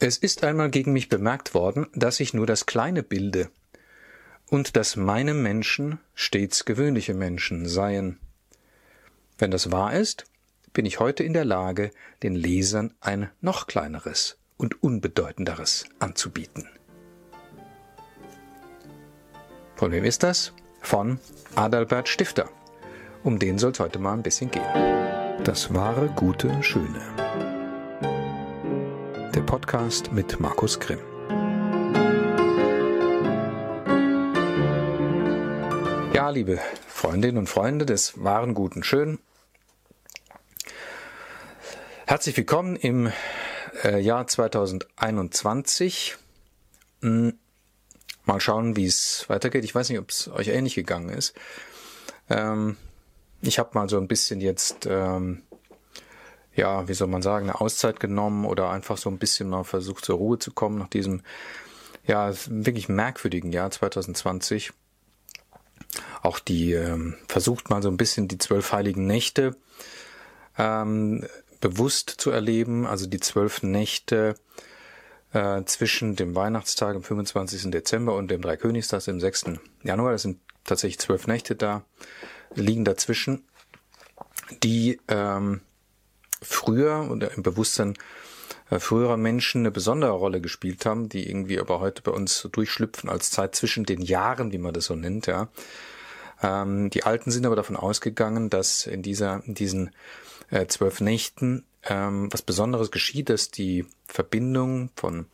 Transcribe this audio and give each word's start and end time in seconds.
Es 0.00 0.16
ist 0.16 0.44
einmal 0.44 0.70
gegen 0.70 0.92
mich 0.92 1.08
bemerkt 1.08 1.54
worden, 1.54 1.88
dass 1.92 2.20
ich 2.20 2.32
nur 2.32 2.46
das 2.46 2.66
Kleine 2.66 3.02
bilde 3.02 3.50
und 4.48 4.76
dass 4.76 4.94
meine 4.94 5.34
Menschen 5.34 5.98
stets 6.14 6.64
gewöhnliche 6.64 7.14
Menschen 7.14 7.68
seien. 7.68 8.20
Wenn 9.38 9.50
das 9.50 9.72
wahr 9.72 9.94
ist, 9.94 10.26
bin 10.72 10.86
ich 10.86 11.00
heute 11.00 11.24
in 11.24 11.32
der 11.32 11.44
Lage, 11.44 11.90
den 12.22 12.36
Lesern 12.36 12.94
ein 13.00 13.28
noch 13.40 13.66
kleineres 13.66 14.38
und 14.56 14.82
unbedeutenderes 14.84 15.86
anzubieten. 15.98 16.68
Von 19.74 19.90
wem 19.90 20.04
ist 20.04 20.22
das? 20.22 20.52
Von 20.80 21.18
Adalbert 21.56 22.08
Stifter. 22.08 22.48
Um 23.24 23.40
den 23.40 23.58
soll 23.58 23.72
es 23.72 23.80
heute 23.80 23.98
mal 23.98 24.12
ein 24.12 24.22
bisschen 24.22 24.50
gehen. 24.50 25.42
Das 25.42 25.74
wahre, 25.74 26.08
gute, 26.14 26.62
schöne. 26.62 27.27
Der 29.34 29.42
Podcast 29.42 30.12
mit 30.12 30.40
Markus 30.40 30.80
Grimm. 30.80 31.00
Ja, 36.14 36.30
liebe 36.30 36.58
Freundinnen 36.86 37.38
und 37.38 37.48
Freunde 37.48 37.86
des 37.86 38.22
wahren, 38.22 38.54
guten, 38.54 38.82
schön. 38.82 39.18
Herzlich 42.06 42.36
willkommen 42.36 42.76
im 42.76 43.12
äh, 43.84 44.00
Jahr 44.00 44.26
2021. 44.26 46.16
Hm, 47.02 47.38
mal 48.24 48.40
schauen, 48.40 48.76
wie 48.76 48.86
es 48.86 49.24
weitergeht. 49.28 49.64
Ich 49.64 49.74
weiß 49.74 49.90
nicht, 49.90 49.98
ob 49.98 50.10
es 50.10 50.28
euch 50.28 50.48
ähnlich 50.48 50.74
gegangen 50.74 51.10
ist. 51.10 51.34
Ähm, 52.30 52.76
ich 53.40 53.58
habe 53.58 53.70
mal 53.74 53.88
so 53.88 53.98
ein 53.98 54.08
bisschen 54.08 54.40
jetzt, 54.40 54.86
ähm, 54.86 55.42
ja, 56.58 56.88
wie 56.88 56.94
soll 56.94 57.06
man 57.06 57.22
sagen, 57.22 57.48
eine 57.48 57.60
Auszeit 57.60 58.00
genommen 58.00 58.44
oder 58.44 58.70
einfach 58.70 58.98
so 58.98 59.08
ein 59.08 59.18
bisschen 59.18 59.48
mal 59.48 59.62
versucht 59.62 60.04
zur 60.04 60.16
Ruhe 60.16 60.40
zu 60.40 60.50
kommen 60.50 60.76
nach 60.76 60.88
diesem, 60.88 61.22
ja, 62.04 62.32
wirklich 62.48 62.88
merkwürdigen 62.88 63.52
Jahr 63.52 63.70
2020. 63.70 64.72
Auch 66.20 66.40
die 66.40 66.72
ähm, 66.72 67.14
versucht 67.28 67.70
mal 67.70 67.80
so 67.80 67.88
ein 67.88 67.96
bisschen 67.96 68.26
die 68.26 68.38
zwölf 68.38 68.72
heiligen 68.72 69.06
Nächte 69.06 69.56
ähm, 70.58 71.24
bewusst 71.60 72.10
zu 72.18 72.32
erleben, 72.32 72.86
also 72.86 73.06
die 73.06 73.20
zwölf 73.20 73.62
Nächte 73.62 74.34
äh, 75.32 75.62
zwischen 75.64 76.16
dem 76.16 76.34
Weihnachtstag 76.34 76.96
am 76.96 77.04
25. 77.04 77.70
Dezember 77.70 78.16
und 78.16 78.32
dem 78.32 78.42
Dreikönigstag 78.42 79.06
im 79.06 79.20
6. 79.20 79.44
Januar. 79.84 80.10
Das 80.10 80.22
sind 80.22 80.40
tatsächlich 80.64 80.98
zwölf 80.98 81.28
Nächte 81.28 81.54
da, 81.54 81.84
liegen 82.56 82.84
dazwischen, 82.84 83.44
die 84.64 85.00
ähm, 85.06 85.60
früher 86.40 87.08
oder 87.10 87.32
im 87.34 87.42
Bewusstsein 87.42 87.94
äh, 88.70 88.78
früherer 88.78 89.16
Menschen 89.16 89.62
eine 89.62 89.70
besondere 89.70 90.12
Rolle 90.12 90.40
gespielt 90.40 90.86
haben, 90.86 91.08
die 91.08 91.28
irgendwie 91.28 91.58
aber 91.58 91.80
heute 91.80 92.02
bei 92.02 92.12
uns 92.12 92.48
durchschlüpfen 92.52 93.08
als 93.08 93.30
Zeit 93.30 93.54
zwischen 93.54 93.84
den 93.84 94.02
Jahren, 94.02 94.52
wie 94.52 94.58
man 94.58 94.74
das 94.74 94.86
so 94.86 94.94
nennt, 94.94 95.26
ja. 95.26 95.48
Ähm, 96.42 96.90
die 96.90 97.02
Alten 97.02 97.30
sind 97.30 97.46
aber 97.46 97.56
davon 97.56 97.76
ausgegangen, 97.76 98.50
dass 98.50 98.86
in 98.86 99.02
dieser, 99.02 99.42
in 99.44 99.54
diesen 99.54 99.90
äh, 100.50 100.66
zwölf 100.66 101.00
Nächten 101.00 101.64
ähm, 101.84 102.32
was 102.32 102.42
Besonderes 102.42 102.90
geschieht, 102.90 103.30
dass 103.30 103.50
die 103.50 103.86
Verbindung 104.06 104.90
von 104.94 105.26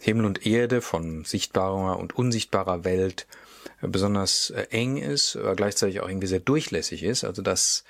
Himmel 0.00 0.24
und 0.24 0.46
Erde, 0.46 0.80
von 0.80 1.24
sichtbarer 1.24 1.98
und 1.98 2.16
unsichtbarer 2.16 2.84
Welt 2.84 3.26
äh, 3.82 3.88
besonders 3.88 4.50
äh, 4.50 4.66
eng 4.70 4.96
ist, 4.96 5.36
aber 5.36 5.56
gleichzeitig 5.56 6.00
auch 6.00 6.08
irgendwie 6.08 6.26
sehr 6.26 6.40
durchlässig 6.40 7.02
ist, 7.02 7.24
also 7.24 7.42
dass 7.42 7.84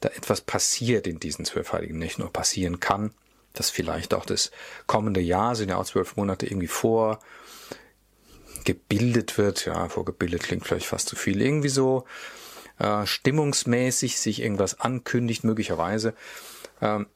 da 0.00 0.08
etwas 0.10 0.40
passiert 0.40 1.06
in 1.06 1.20
diesen 1.20 1.44
zwölf 1.44 1.72
heiligen 1.72 1.98
Nächten 1.98 2.22
oder 2.22 2.30
passieren 2.30 2.80
kann, 2.80 3.12
dass 3.54 3.70
vielleicht 3.70 4.14
auch 4.14 4.26
das 4.26 4.50
kommende 4.86 5.20
Jahr, 5.20 5.54
sind 5.56 5.70
ja 5.70 5.76
auch 5.76 5.86
zwölf 5.86 6.16
Monate 6.16 6.46
irgendwie 6.46 6.66
vor, 6.66 7.20
gebildet 8.64 9.38
wird, 9.38 9.64
ja, 9.64 9.88
vorgebildet 9.88 10.42
klingt 10.42 10.66
vielleicht 10.66 10.86
fast 10.86 11.08
zu 11.08 11.16
viel, 11.16 11.40
irgendwie 11.40 11.68
so 11.68 12.04
äh, 12.78 13.06
stimmungsmäßig 13.06 14.20
sich 14.20 14.42
irgendwas 14.42 14.80
ankündigt, 14.80 15.44
möglicherweise. 15.44 16.14
Ähm, 16.82 17.06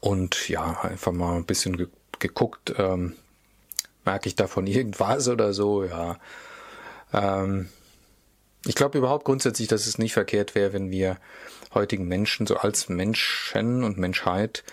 und 0.00 0.48
ja, 0.48 0.80
einfach 0.82 1.12
mal 1.12 1.36
ein 1.36 1.46
bisschen 1.46 1.76
ge 1.76 1.88
geguckt, 2.20 2.74
ähm, 2.78 3.14
merke 4.04 4.28
ich 4.28 4.34
davon 4.34 4.66
irgendwas 4.68 5.28
oder 5.28 5.52
so, 5.52 5.84
ja. 5.84 6.18
Ähm, 7.12 7.68
ich 8.66 8.74
glaube 8.74 8.98
überhaupt 8.98 9.24
grundsätzlich, 9.24 9.68
dass 9.68 9.86
es 9.86 9.98
nicht 9.98 10.12
verkehrt 10.12 10.54
wäre, 10.54 10.72
wenn 10.72 10.90
wir 10.90 11.18
heutigen 11.74 12.08
Menschen 12.08 12.46
so 12.46 12.56
als 12.56 12.88
Menschen 12.88 13.84
und 13.84 13.98
Menschheit 13.98 14.64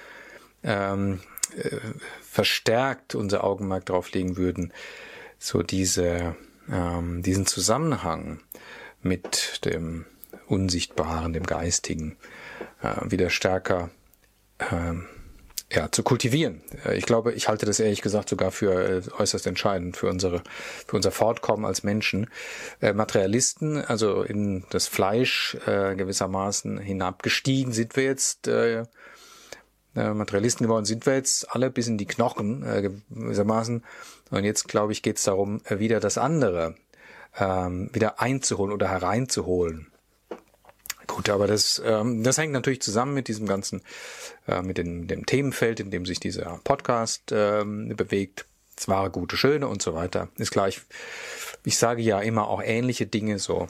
ähm, 0.64 1.22
äh, 1.58 1.78
verstärkt 2.22 3.16
unser 3.16 3.44
Augenmerk 3.44 3.86
drauf 3.86 4.12
legen 4.12 4.38
würden, 4.38 4.74
so 5.38 5.62
diese, 5.62 6.36
ähm, 6.72 7.22
diesen 7.22 7.46
Zusammenhang 7.46 8.40
mit 9.02 9.64
dem 9.66 10.06
Unsichtbaren, 10.48 11.34
dem 11.34 11.46
Geistigen, 11.46 12.18
äh, 12.82 12.96
wieder 13.10 13.30
stärker 13.30 13.90
ähm, 14.72 15.06
ja, 15.76 15.92
zu 15.92 16.04
kultivieren. 16.04 16.62
Äh, 16.86 16.98
ich 16.98 17.06
glaube, 17.06 17.34
ich 17.34 17.48
halte 17.48 17.66
das 17.66 17.80
ehrlich 17.80 18.02
gesagt 18.02 18.30
sogar 18.30 18.52
für 18.52 18.72
äh, 18.72 19.02
äußerst 19.18 19.46
entscheidend 19.46 19.98
für 19.98 20.08
unsere, 20.08 20.42
für 20.88 20.96
unser 20.96 21.12
Fortkommen 21.12 21.66
als 21.66 21.84
Menschen. 21.84 22.28
Äh, 22.82 22.94
Materialisten, 22.94 23.78
also 23.78 24.24
in 24.24 24.64
das 24.70 24.88
Fleisch 24.88 25.58
gewissermaßen 25.66 26.78
hinabgestiegen 26.78 27.74
sind 27.74 27.96
wir 27.96 28.04
jetzt, 28.04 28.50
Materialisten 29.94 30.66
geworden 30.66 30.86
sind 30.86 31.06
wir 31.06 31.16
jetzt 31.16 31.52
alle 31.52 31.70
bis 31.70 31.88
in 31.88 31.98
die 31.98 32.06
Knochen 32.06 32.62
gewissermaßen. 33.10 33.84
Und 34.32 34.44
jetzt, 34.44 34.68
glaube 34.68 34.94
ich, 34.94 35.02
geht 35.02 35.18
es 35.18 35.24
darum, 35.24 35.62
wieder 35.70 36.00
das 36.00 36.18
andere 36.18 36.76
ähm, 37.38 37.90
wieder 37.94 38.22
einzuholen 38.22 38.74
oder 38.74 38.90
hereinzuholen. 38.90 39.88
Gut, 41.08 41.30
aber 41.30 41.48
das, 41.48 41.82
ähm, 41.86 42.24
das 42.24 42.38
hängt 42.38 42.54
natürlich 42.54 42.82
zusammen 42.82 43.14
mit 43.14 43.28
diesem 43.28 43.48
ganzen, 43.48 43.82
äh, 44.48 44.62
mit 44.62 44.78
dem, 44.78 45.08
dem 45.08 45.26
Themenfeld, 45.26 45.80
in 45.80 45.92
dem 45.92 46.06
sich 46.06 46.20
dieser 46.20 46.60
Podcast 46.64 47.32
ähm, 47.32 47.96
bewegt. 47.96 48.46
Es 48.78 48.88
wahre, 48.88 49.10
gute, 49.10 49.38
schöne 49.38 49.68
und 49.68 49.82
so 49.82 49.94
weiter. 49.94 50.28
Ist 50.38 50.52
klar, 50.52 50.68
ich, 50.68 50.82
ich 51.64 51.78
sage 51.78 52.02
ja 52.02 52.20
immer 52.20 52.48
auch 52.48 52.62
ähnliche 52.62 53.06
Dinge 53.06 53.40
so. 53.40 53.68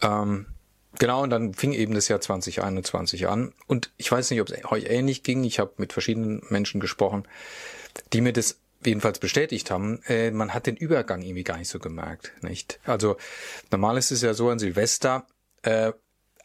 Ähm, 0.00 0.46
genau, 0.98 1.22
und 1.22 1.30
dann 1.30 1.52
fing 1.52 1.72
eben 1.72 1.94
das 1.94 2.08
Jahr 2.08 2.20
2021 2.20 3.28
an. 3.28 3.52
Und 3.66 3.90
ich 3.98 4.10
weiß 4.10 4.30
nicht, 4.30 4.40
ob 4.40 4.48
es 4.48 4.64
euch 4.70 4.86
ähnlich 4.86 5.22
ging. 5.22 5.44
Ich 5.44 5.58
habe 5.58 5.72
mit 5.76 5.92
verschiedenen 5.92 6.42
Menschen 6.48 6.80
gesprochen, 6.80 7.24
die 8.12 8.22
mir 8.22 8.32
das 8.32 8.56
jedenfalls 8.84 9.18
bestätigt 9.18 9.70
haben, 9.70 10.00
äh, 10.06 10.30
man 10.30 10.54
hat 10.54 10.66
den 10.66 10.76
Übergang 10.76 11.22
irgendwie 11.22 11.44
gar 11.44 11.58
nicht 11.58 11.68
so 11.68 11.78
gemerkt, 11.78 12.32
nicht? 12.42 12.80
Also 12.84 13.16
normal 13.70 13.98
ist 13.98 14.10
es 14.10 14.22
ja 14.22 14.34
so 14.34 14.48
an 14.48 14.58
Silvester, 14.58 15.26
äh, 15.62 15.92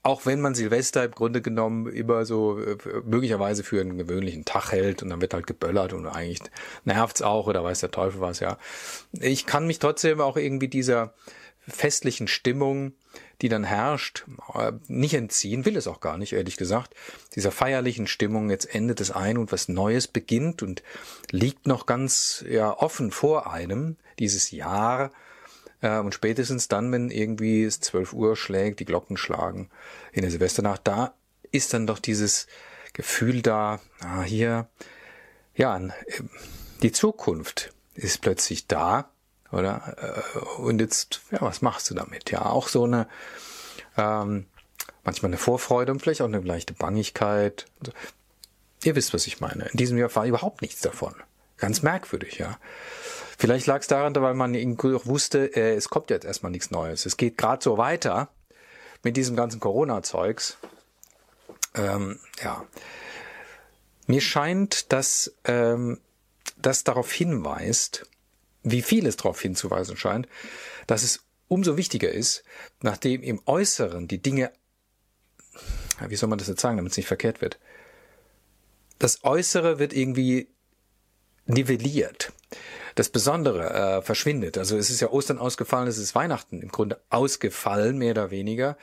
auch 0.05 0.27
wenn 0.27 0.39
man 0.39 0.53
Silvester 0.53 1.03
im 1.03 1.11
Grunde 1.11 1.41
genommen 1.41 1.87
immer 1.87 2.25
so 2.25 2.59
äh, 2.59 2.77
möglicherweise 3.05 3.63
für 3.63 3.81
einen 3.81 3.97
gewöhnlichen 3.97 4.45
Tag 4.45 4.71
hält 4.71 5.01
und 5.01 5.09
dann 5.09 5.19
wird 5.19 5.33
halt 5.33 5.47
geböllert 5.47 5.93
und 5.93 6.05
eigentlich 6.05 6.41
nervt's 6.83 7.23
auch 7.23 7.47
oder 7.47 7.63
weiß 7.63 7.79
der 7.79 7.91
Teufel 7.91 8.21
was, 8.21 8.39
ja. 8.39 8.59
Ich 9.13 9.47
kann 9.47 9.65
mich 9.65 9.79
trotzdem 9.79 10.21
auch 10.21 10.37
irgendwie 10.37 10.67
dieser 10.67 11.15
festlichen 11.67 12.27
Stimmung, 12.27 12.93
die 13.41 13.49
dann 13.49 13.63
herrscht, 13.63 14.25
äh, 14.53 14.73
nicht 14.87 15.15
entziehen, 15.15 15.65
will 15.65 15.75
es 15.75 15.87
auch 15.87 16.01
gar 16.01 16.19
nicht, 16.19 16.33
ehrlich 16.33 16.57
gesagt, 16.57 16.93
dieser 17.35 17.51
feierlichen 17.51 18.05
Stimmung, 18.05 18.51
jetzt 18.51 18.73
endet 18.73 19.01
es 19.01 19.11
ein 19.11 19.39
und 19.39 19.51
was 19.51 19.69
Neues 19.69 20.07
beginnt 20.07 20.61
und 20.61 20.83
liegt 21.31 21.65
noch 21.65 21.87
ganz 21.87 22.45
ja, 22.47 22.71
offen 22.77 23.11
vor 23.11 23.51
einem, 23.51 23.97
dieses 24.19 24.51
Jahr, 24.51 25.11
äh, 25.85 25.99
und 25.99 26.13
spätestens 26.13 26.67
dann, 26.67 26.91
wenn 26.91 27.11
irgendwie 27.11 27.63
es 27.63 27.79
12 27.79 28.13
Uhr 28.13 28.35
schlägt, 28.35 28.79
die 28.79 28.85
Glocken 28.85 29.17
schlagen 29.17 29.69
in 30.11 30.23
der 30.23 30.31
Silvesternacht, 30.31 30.81
da 30.83 31.13
ist 31.51 31.73
dann 31.73 31.85
doch 31.85 31.99
dieses 31.99 32.47
Gefühl 32.93 33.41
da, 33.41 33.79
ah, 33.99 34.23
hier, 34.23 34.67
ja, 35.55 35.77
äh, 35.77 35.89
die 36.81 36.91
Zukunft 36.91 37.71
ist 37.93 38.21
plötzlich 38.21 38.65
da, 38.67 39.11
oder? 39.51 40.23
Äh, 40.33 40.39
und 40.59 40.81
jetzt, 40.81 41.21
ja, 41.29 41.41
was 41.41 41.61
machst 41.61 41.89
du 41.91 41.93
damit? 41.93 42.31
Ja, 42.31 42.47
auch 42.47 42.67
so 42.67 42.85
eine, 42.85 43.07
ähm, 43.95 44.47
manchmal 45.03 45.29
eine 45.29 45.37
Vorfreude 45.37 45.91
und 45.91 45.99
vielleicht 45.99 46.21
auch 46.21 46.27
eine 46.27 46.39
leichte 46.39 46.73
Bangigkeit. 46.73 47.67
Ihr 48.83 48.95
wisst, 48.95 49.13
was 49.13 49.27
ich 49.27 49.39
meine. 49.39 49.65
In 49.67 49.77
diesem 49.77 49.99
Jahr 49.99 50.13
war 50.15 50.25
überhaupt 50.25 50.63
nichts 50.63 50.81
davon. 50.81 51.13
Ganz 51.57 51.83
merkwürdig, 51.83 52.39
ja. 52.39 52.57
Vielleicht 53.37 53.67
lag 53.67 53.81
es 53.81 53.87
daran, 53.87 54.15
weil 54.15 54.33
man 54.33 54.53
irgendwie 54.53 54.95
auch 54.95 55.05
wusste, 55.05 55.55
äh, 55.55 55.75
es 55.75 55.89
kommt 55.89 56.09
jetzt 56.09 56.25
erstmal 56.25 56.51
nichts 56.51 56.71
Neues. 56.71 57.05
Es 57.05 57.17
geht 57.17 57.37
gerade 57.37 57.63
so 57.63 57.77
weiter 57.77 58.29
mit 59.03 59.17
diesem 59.17 59.35
ganzen 59.35 59.59
Corona-Zeugs. 59.59 60.57
Ähm, 61.75 62.19
ja. 62.41 62.65
Mir 64.07 64.21
scheint, 64.21 64.91
dass 64.93 65.33
ähm, 65.43 65.99
das 66.57 66.83
darauf 66.83 67.11
hinweist, 67.11 68.07
wie 68.63 68.81
viel 68.81 69.05
es 69.05 69.17
darauf 69.17 69.41
hinzuweisen 69.41 69.97
scheint, 69.97 70.27
dass 70.87 71.03
es 71.03 71.23
umso 71.47 71.77
wichtiger 71.77 72.11
ist, 72.11 72.43
nachdem 72.81 73.21
im 73.21 73.41
Äußeren 73.45 74.07
die 74.07 74.21
Dinge, 74.21 74.51
wie 76.07 76.15
soll 76.15 76.29
man 76.29 76.39
das 76.39 76.47
jetzt 76.47 76.61
sagen, 76.61 76.77
damit 76.77 76.91
es 76.91 76.97
nicht 76.97 77.07
verkehrt 77.07 77.41
wird, 77.41 77.59
das 78.97 79.23
Äußere 79.23 79.77
wird 79.77 79.93
irgendwie 79.93 80.47
nivelliert. 81.45 82.31
Das 82.95 83.09
Besondere 83.09 83.97
äh, 83.97 84.01
verschwindet. 84.01 84.57
Also 84.57 84.77
es 84.77 84.89
ist 84.89 85.01
ja 85.01 85.09
Ostern 85.09 85.37
ausgefallen, 85.37 85.87
es 85.87 85.97
ist 85.97 86.15
Weihnachten 86.15 86.61
im 86.61 86.69
Grunde 86.69 86.99
ausgefallen, 87.09 87.97
mehr 87.97 88.11
oder 88.11 88.31
weniger. 88.31 88.77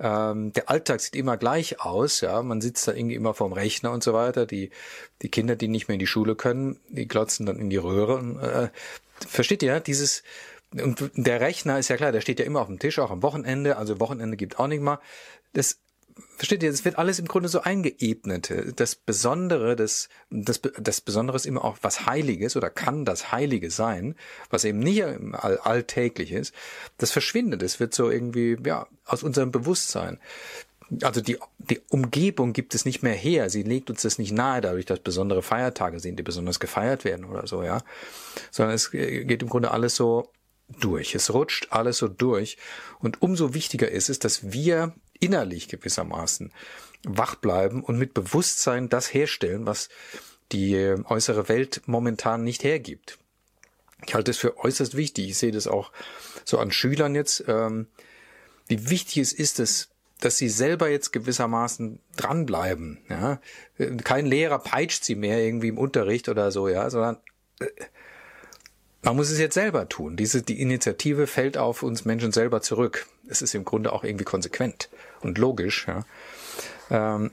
Ähm, 0.00 0.52
der 0.52 0.68
Alltag 0.68 1.00
sieht 1.00 1.14
immer 1.14 1.36
gleich 1.36 1.80
aus, 1.80 2.20
ja. 2.20 2.42
Man 2.42 2.60
sitzt 2.60 2.88
da 2.88 2.92
irgendwie 2.92 3.14
immer 3.14 3.32
vorm 3.32 3.52
Rechner 3.52 3.92
und 3.92 4.02
so 4.02 4.12
weiter. 4.12 4.44
Die, 4.44 4.70
die 5.22 5.28
Kinder, 5.28 5.54
die 5.54 5.68
nicht 5.68 5.86
mehr 5.86 5.94
in 5.94 6.00
die 6.00 6.08
Schule 6.08 6.34
können, 6.34 6.80
die 6.88 7.06
glotzen 7.06 7.46
dann 7.46 7.60
in 7.60 7.70
die 7.70 7.76
Röhre. 7.76 8.16
Und, 8.16 8.40
äh, 8.40 8.70
versteht 9.24 9.62
ihr, 9.62 9.78
dieses, 9.78 10.24
und 10.72 11.12
der 11.14 11.40
Rechner 11.40 11.78
ist 11.78 11.88
ja 11.88 11.96
klar, 11.96 12.10
der 12.10 12.20
steht 12.20 12.40
ja 12.40 12.44
immer 12.44 12.60
auf 12.60 12.66
dem 12.66 12.80
Tisch, 12.80 12.98
auch 12.98 13.12
am 13.12 13.22
Wochenende. 13.22 13.76
Also 13.76 14.00
Wochenende 14.00 14.36
gibt 14.36 14.58
auch 14.58 14.66
nicht 14.66 14.82
mal. 14.82 14.98
Das 15.52 15.78
versteht 16.36 16.62
ihr, 16.62 16.70
es 16.70 16.84
wird 16.84 16.98
alles 16.98 17.18
im 17.18 17.26
Grunde 17.26 17.48
so 17.48 17.60
eingeebnet. 17.60 18.52
Das 18.76 18.94
Besondere, 18.94 19.76
das, 19.76 20.08
das, 20.30 20.60
das 20.78 21.00
Besondere 21.00 21.36
ist 21.36 21.46
immer 21.46 21.64
auch 21.64 21.78
was 21.82 22.06
Heiliges 22.06 22.56
oder 22.56 22.70
kann 22.70 23.04
das 23.04 23.32
Heilige 23.32 23.70
sein, 23.70 24.14
was 24.50 24.64
eben 24.64 24.78
nicht 24.78 25.02
all, 25.04 25.58
alltäglich 25.58 26.32
ist. 26.32 26.54
Das 26.98 27.10
verschwindet. 27.10 27.62
Es 27.62 27.80
wird 27.80 27.94
so 27.94 28.10
irgendwie, 28.10 28.56
ja, 28.64 28.86
aus 29.06 29.22
unserem 29.22 29.50
Bewusstsein. 29.50 30.18
Also 31.02 31.20
die, 31.20 31.38
die 31.58 31.80
Umgebung 31.88 32.52
gibt 32.52 32.74
es 32.74 32.84
nicht 32.84 33.02
mehr 33.02 33.14
her. 33.14 33.50
Sie 33.50 33.62
legt 33.62 33.90
uns 33.90 34.02
das 34.02 34.18
nicht 34.18 34.32
nahe, 34.32 34.60
dadurch, 34.60 34.84
dass 34.84 35.00
besondere 35.00 35.42
Feiertage 35.42 35.98
sind, 35.98 36.18
die 36.18 36.22
besonders 36.22 36.60
gefeiert 36.60 37.04
werden 37.04 37.24
oder 37.24 37.46
so, 37.46 37.62
ja. 37.62 37.82
Sondern 38.50 38.74
es 38.74 38.90
geht 38.90 39.42
im 39.42 39.48
Grunde 39.48 39.70
alles 39.70 39.96
so 39.96 40.30
durch. 40.80 41.14
Es 41.14 41.32
rutscht 41.32 41.68
alles 41.70 41.98
so 41.98 42.08
durch. 42.08 42.56
Und 42.98 43.22
umso 43.22 43.54
wichtiger 43.54 43.90
ist 43.90 44.08
es, 44.08 44.18
dass 44.18 44.52
wir 44.52 44.94
innerlich 45.24 45.68
gewissermaßen 45.68 46.52
wach 47.04 47.34
bleiben 47.34 47.82
und 47.82 47.98
mit 47.98 48.14
Bewusstsein 48.14 48.88
das 48.88 49.12
herstellen, 49.12 49.66
was 49.66 49.88
die 50.52 50.76
äußere 51.04 51.48
Welt 51.48 51.82
momentan 51.86 52.44
nicht 52.44 52.64
hergibt. 52.64 53.18
Ich 54.06 54.14
halte 54.14 54.30
es 54.30 54.38
für 54.38 54.58
äußerst 54.58 54.96
wichtig. 54.96 55.30
Ich 55.30 55.38
sehe 55.38 55.52
das 55.52 55.66
auch 55.66 55.90
so 56.44 56.58
an 56.58 56.70
Schülern 56.70 57.14
jetzt, 57.14 57.44
ähm, 57.48 57.86
wie 58.66 58.90
wichtig 58.90 59.18
es 59.18 59.32
ist, 59.32 59.58
dass, 59.58 59.88
dass 60.20 60.36
sie 60.36 60.48
selber 60.48 60.88
jetzt 60.88 61.12
gewissermaßen 61.12 62.00
dranbleiben. 62.16 62.98
Ja? 63.08 63.40
Kein 64.04 64.26
Lehrer 64.26 64.58
peitscht 64.58 65.04
sie 65.04 65.14
mehr 65.14 65.38
irgendwie 65.42 65.68
im 65.68 65.78
Unterricht 65.78 66.28
oder 66.28 66.50
so, 66.50 66.68
ja, 66.68 66.88
sondern 66.90 67.18
äh, 67.60 67.66
man 69.02 69.16
muss 69.16 69.30
es 69.30 69.38
jetzt 69.38 69.54
selber 69.54 69.88
tun. 69.88 70.16
Diese, 70.16 70.42
die 70.42 70.60
Initiative 70.60 71.26
fällt 71.26 71.58
auf 71.58 71.82
uns 71.82 72.04
Menschen 72.04 72.32
selber 72.32 72.62
zurück. 72.62 73.06
Es 73.28 73.42
ist 73.42 73.54
im 73.54 73.64
Grunde 73.64 73.92
auch 73.92 74.04
irgendwie 74.04 74.24
konsequent 74.24 74.88
und 75.20 75.38
logisch. 75.38 75.86
Ja. 75.86 76.04
Ähm, 76.90 77.30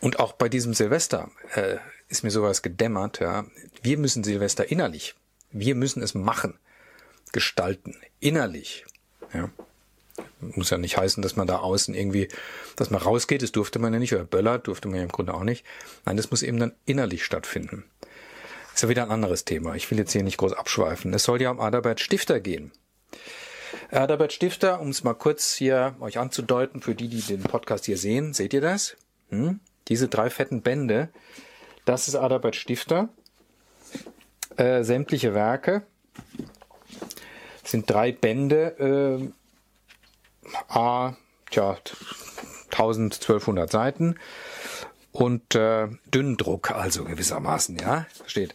und 0.00 0.18
auch 0.18 0.32
bei 0.32 0.48
diesem 0.48 0.74
Silvester 0.74 1.30
äh, 1.54 1.76
ist 2.08 2.24
mir 2.24 2.30
sowas 2.30 2.62
gedämmert. 2.62 3.20
Ja. 3.20 3.46
Wir 3.82 3.98
müssen 3.98 4.24
Silvester 4.24 4.70
innerlich, 4.70 5.14
wir 5.50 5.74
müssen 5.74 6.02
es 6.02 6.14
machen, 6.14 6.58
gestalten, 7.32 7.96
innerlich. 8.18 8.84
Ja. 9.32 9.50
Muss 10.40 10.70
ja 10.70 10.78
nicht 10.78 10.96
heißen, 10.96 11.22
dass 11.22 11.36
man 11.36 11.46
da 11.46 11.58
außen 11.58 11.94
irgendwie, 11.94 12.28
dass 12.76 12.90
man 12.90 13.00
rausgeht, 13.00 13.42
das 13.42 13.52
durfte 13.52 13.78
man 13.78 13.92
ja 13.92 13.98
nicht, 13.98 14.12
oder 14.14 14.24
Böller 14.24 14.58
durfte 14.58 14.88
man 14.88 14.96
ja 14.98 15.02
im 15.02 15.12
Grunde 15.12 15.34
auch 15.34 15.44
nicht. 15.44 15.64
Nein, 16.04 16.16
das 16.16 16.30
muss 16.30 16.42
eben 16.42 16.58
dann 16.58 16.74
innerlich 16.86 17.24
stattfinden. 17.24 17.84
Ist 18.74 18.82
ja 18.82 18.88
wieder 18.88 19.02
ein 19.02 19.10
anderes 19.10 19.44
Thema. 19.44 19.74
Ich 19.74 19.90
will 19.90 19.98
jetzt 19.98 20.12
hier 20.12 20.22
nicht 20.22 20.38
groß 20.38 20.52
abschweifen. 20.52 21.12
Es 21.12 21.24
soll 21.24 21.42
ja 21.42 21.50
um 21.50 21.60
Adalbert 21.60 22.00
Stifter 22.00 22.40
gehen. 22.40 22.72
Adalbert 23.92 24.32
Stifter, 24.32 24.80
um 24.80 24.90
es 24.90 25.02
mal 25.02 25.14
kurz 25.14 25.54
hier 25.54 25.96
euch 26.00 26.18
anzudeuten, 26.18 26.80
für 26.80 26.94
die, 26.94 27.08
die 27.08 27.20
den 27.20 27.42
Podcast 27.42 27.86
hier 27.86 27.96
sehen, 27.96 28.32
seht 28.32 28.54
ihr 28.54 28.60
das? 28.60 28.96
Hm? 29.30 29.60
Diese 29.88 30.08
drei 30.08 30.30
fetten 30.30 30.62
Bände, 30.62 31.08
das 31.84 32.06
ist 32.06 32.14
Adalbert 32.14 32.54
Stifter. 32.54 33.08
Äh, 34.56 34.84
sämtliche 34.84 35.34
Werke 35.34 35.82
sind 37.64 37.90
drei 37.90 38.12
Bände, 38.12 39.30
äh, 40.48 40.58
a, 40.68 41.16
tja, 41.50 41.76
1200 42.70 43.70
Seiten 43.70 44.16
und 45.12 45.54
äh, 45.54 45.88
Dünndruck, 46.14 46.70
also 46.70 47.04
gewissermaßen, 47.04 47.76
ja, 47.78 48.06
steht. 48.26 48.54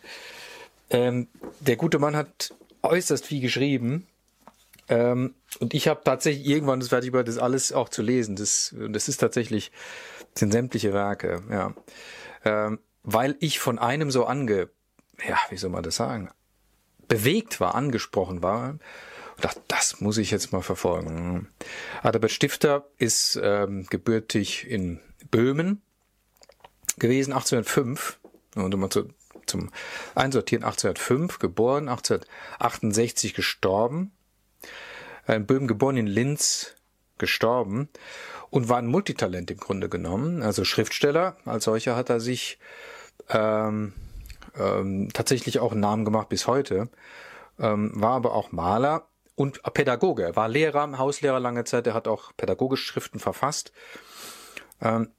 Ähm, 0.89 1.27
der 1.59 1.75
gute 1.75 1.99
Mann 1.99 2.15
hat 2.15 2.53
äußerst 2.83 3.25
viel 3.25 3.41
geschrieben. 3.41 4.07
Ähm, 4.87 5.35
und 5.59 5.73
ich 5.73 5.87
habe 5.87 6.01
tatsächlich 6.03 6.45
irgendwann 6.47 6.79
das 6.79 6.89
fertig 6.89 7.11
das 7.11 7.37
alles 7.37 7.71
auch 7.71 7.89
zu 7.89 8.01
lesen. 8.01 8.35
Das, 8.35 8.75
das 8.89 9.07
ist 9.07 9.17
tatsächlich, 9.17 9.71
das 10.33 10.41
sind 10.41 10.51
sämtliche 10.51 10.93
Werke, 10.93 11.43
ja. 11.49 11.73
Ähm, 12.43 12.79
weil 13.03 13.35
ich 13.39 13.59
von 13.59 13.79
einem 13.79 14.11
so 14.11 14.25
ange, 14.25 14.69
ja, 15.27 15.37
wie 15.49 15.57
soll 15.57 15.69
man 15.69 15.83
das 15.83 15.95
sagen, 15.95 16.29
bewegt 17.07 17.59
war, 17.59 17.75
angesprochen 17.75 18.41
war, 18.41 18.77
und 19.35 19.43
dachte, 19.43 19.61
das 19.67 19.99
muss 19.99 20.17
ich 20.17 20.31
jetzt 20.31 20.53
mal 20.53 20.61
verfolgen. 20.61 21.49
Adalbert 22.03 22.31
Stifter 22.31 22.87
ist 22.97 23.39
ähm, 23.41 23.85
gebürtig 23.89 24.69
in 24.69 25.01
Böhmen, 25.29 25.81
gewesen, 26.97 27.33
1805. 27.33 28.19
Und 28.55 28.73
immer 28.73 28.89
zu, 28.89 29.09
zum 29.45 29.71
Einsortieren 30.15 30.63
1805, 30.63 31.39
geboren, 31.39 31.89
1868 31.89 33.33
gestorben. 33.33 34.11
In 35.27 35.45
Böhmen 35.45 35.67
geboren, 35.67 35.97
in 35.97 36.07
Linz 36.07 36.75
gestorben 37.17 37.89
und 38.49 38.69
war 38.69 38.77
ein 38.77 38.87
Multitalent 38.87 39.51
im 39.51 39.57
Grunde 39.57 39.89
genommen. 39.89 40.41
Also 40.41 40.63
Schriftsteller, 40.63 41.37
als 41.45 41.65
solcher 41.65 41.95
hat 41.95 42.09
er 42.09 42.19
sich 42.19 42.59
ähm, 43.29 43.93
ähm, 44.57 45.09
tatsächlich 45.13 45.59
auch 45.59 45.71
einen 45.71 45.81
Namen 45.81 46.05
gemacht 46.05 46.29
bis 46.29 46.47
heute, 46.47 46.89
ähm, 47.59 47.91
war 47.95 48.13
aber 48.13 48.33
auch 48.33 48.51
Maler 48.51 49.07
und 49.35 49.61
Pädagoge. 49.73 50.35
War 50.35 50.47
Lehrer, 50.47 50.97
Hauslehrer 50.97 51.39
lange 51.39 51.63
Zeit, 51.63 51.87
er 51.87 51.93
hat 51.93 52.07
auch 52.07 52.31
pädagogische 52.37 52.85
Schriften 52.85 53.19
verfasst. 53.19 53.71
Ähm, 54.81 55.09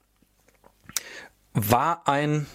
war 1.52 2.06
ein, 2.06 2.46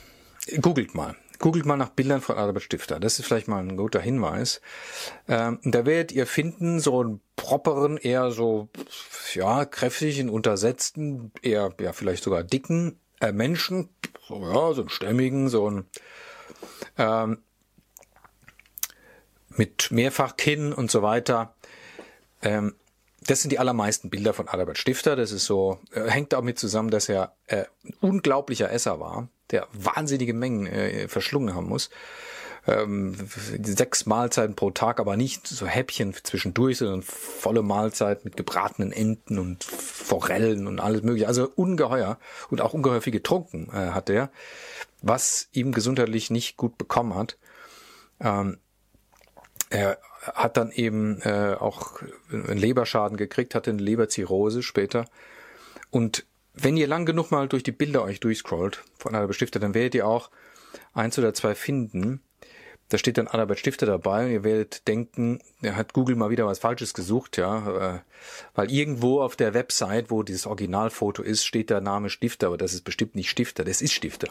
googelt 0.61 0.93
mal, 0.93 1.15
googelt 1.41 1.65
mal 1.65 1.75
nach 1.75 1.89
Bildern 1.89 2.21
von 2.21 2.37
Albert 2.37 2.63
Stifter. 2.63 2.99
Das 2.99 3.19
ist 3.19 3.25
vielleicht 3.25 3.47
mal 3.47 3.59
ein 3.59 3.75
guter 3.75 3.99
Hinweis. 3.99 4.61
Ähm, 5.27 5.59
da 5.63 5.85
werdet 5.85 6.11
ihr 6.13 6.25
finden, 6.25 6.79
so 6.79 7.01
einen 7.01 7.21
properen, 7.35 7.97
eher 7.97 8.31
so, 8.31 8.69
ja, 9.33 9.65
kräftigen, 9.65 10.29
untersetzten, 10.29 11.31
eher, 11.41 11.73
ja, 11.79 11.91
vielleicht 11.91 12.23
sogar 12.23 12.43
dicken 12.43 12.99
äh, 13.19 13.31
Menschen, 13.31 13.89
so, 14.27 14.41
ja, 14.41 14.73
so 14.73 14.81
einen 14.81 14.89
stämmigen, 14.89 15.49
so 15.49 15.69
ein, 15.69 15.85
ähm, 16.97 17.39
mit 19.49 19.91
Mehrfachkinn 19.91 20.71
und 20.71 20.89
so 20.89 21.01
weiter. 21.01 21.55
Ähm, 22.41 22.75
das 23.21 23.41
sind 23.41 23.51
die 23.51 23.59
allermeisten 23.59 24.09
Bilder 24.09 24.33
von 24.33 24.47
Albert 24.47 24.77
Stifter. 24.77 25.15
Das 25.15 25.31
ist 25.31 25.45
so, 25.45 25.79
äh, 25.93 26.09
hängt 26.09 26.33
damit 26.33 26.57
zusammen, 26.57 26.89
dass 26.89 27.07
er 27.07 27.35
äh, 27.47 27.65
ein 27.83 27.93
unglaublicher 28.01 28.71
Esser 28.71 28.99
war, 28.99 29.29
der 29.51 29.67
wahnsinnige 29.73 30.33
Mengen 30.33 30.65
äh, 30.65 31.07
verschlungen 31.07 31.55
haben 31.55 31.69
muss. 31.69 31.89
Ähm, 32.67 33.15
sechs 33.63 34.05
Mahlzeiten 34.05 34.55
pro 34.55 34.69
Tag, 34.69 34.99
aber 34.99 35.17
nicht 35.17 35.47
so 35.47 35.65
Häppchen 35.65 36.13
zwischendurch, 36.13 36.77
sondern 36.77 37.01
volle 37.01 37.63
Mahlzeit 37.63 38.23
mit 38.23 38.37
gebratenen 38.37 38.91
Enten 38.91 39.39
und 39.39 39.63
Forellen 39.63 40.67
und 40.67 40.79
alles 40.79 41.01
mögliche. 41.01 41.27
Also 41.27 41.49
ungeheuer 41.55 42.19
und 42.49 42.61
auch 42.61 42.73
ungeheuer 42.73 43.01
viel 43.01 43.13
getrunken 43.13 43.69
äh, 43.71 43.91
hat 43.91 44.09
er, 44.09 44.31
was 45.01 45.47
ihm 45.53 45.71
gesundheitlich 45.71 46.29
nicht 46.29 46.55
gut 46.57 46.77
bekommen 46.77 47.15
hat. 47.15 47.37
Ähm, 48.19 48.57
er 49.71 49.97
hat 50.21 50.57
dann 50.57 50.71
eben 50.71 51.19
äh, 51.21 51.55
auch 51.59 52.01
einen 52.31 52.57
Leberschaden 52.57 53.17
gekriegt, 53.17 53.55
hatte 53.55 53.71
eine 53.71 53.81
Leberzirrhose 53.81 54.61
später. 54.61 55.05
Und 55.89 56.25
wenn 56.53 56.77
ihr 56.77 56.87
lang 56.87 57.05
genug 57.05 57.31
mal 57.31 57.47
durch 57.47 57.63
die 57.63 57.71
Bilder 57.71 58.03
euch 58.03 58.19
durchscrollt 58.19 58.83
von 58.97 59.15
Albert 59.15 59.35
Stifter, 59.35 59.59
dann 59.59 59.73
werdet 59.73 59.95
ihr 59.95 60.07
auch 60.07 60.29
eins 60.93 61.17
oder 61.17 61.33
zwei 61.33 61.55
finden. 61.55 62.21
Da 62.89 62.97
steht 62.97 63.17
dann 63.17 63.27
Albert 63.27 63.59
Stifter 63.59 63.85
dabei 63.85 64.25
und 64.25 64.31
ihr 64.31 64.43
werdet 64.43 64.87
denken, 64.87 65.39
er 65.61 65.77
hat 65.77 65.93
Google 65.93 66.17
mal 66.17 66.29
wieder 66.29 66.45
was 66.45 66.59
Falsches 66.59 66.93
gesucht, 66.93 67.37
ja, 67.37 67.95
äh, 67.95 67.99
weil 68.53 68.69
irgendwo 68.69 69.21
auf 69.21 69.37
der 69.37 69.53
Website, 69.53 70.11
wo 70.11 70.23
dieses 70.23 70.45
Originalfoto 70.45 71.23
ist, 71.23 71.45
steht 71.45 71.69
der 71.69 71.79
Name 71.79 72.09
Stifter, 72.09 72.47
aber 72.47 72.57
das 72.57 72.73
ist 72.73 72.83
bestimmt 72.83 73.15
nicht 73.15 73.29
Stifter, 73.29 73.63
das 73.63 73.81
ist 73.81 73.93
Stifter. 73.93 74.27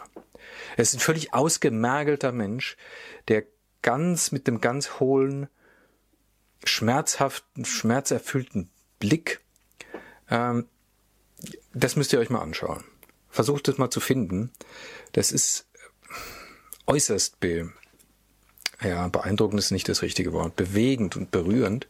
Er 0.77 0.83
ist 0.83 0.93
ein 0.93 0.99
völlig 0.99 1.33
ausgemergelter 1.33 2.31
Mensch, 2.31 2.77
der 3.29 3.45
ganz 3.81 4.31
mit 4.31 4.45
dem 4.45 4.61
ganz 4.61 4.99
hohlen 4.99 5.47
schmerzhaften, 6.63 7.65
schmerzerfüllten 7.65 8.69
Blick. 8.99 9.41
Ähm, 10.29 10.67
das 11.73 11.95
müsst 11.95 12.13
ihr 12.13 12.19
euch 12.19 12.29
mal 12.29 12.41
anschauen. 12.41 12.83
Versucht 13.29 13.67
es 13.67 13.77
mal 13.77 13.89
zu 13.89 13.99
finden. 13.99 14.51
Das 15.13 15.31
ist 15.31 15.67
äußerst 16.87 17.39
be 17.39 17.71
ja, 18.83 19.07
beeindruckend 19.07 19.59
ist 19.59 19.71
nicht 19.71 19.87
das 19.87 20.01
richtige 20.01 20.33
Wort, 20.33 20.55
bewegend 20.55 21.15
und 21.15 21.29
berührend. 21.29 21.87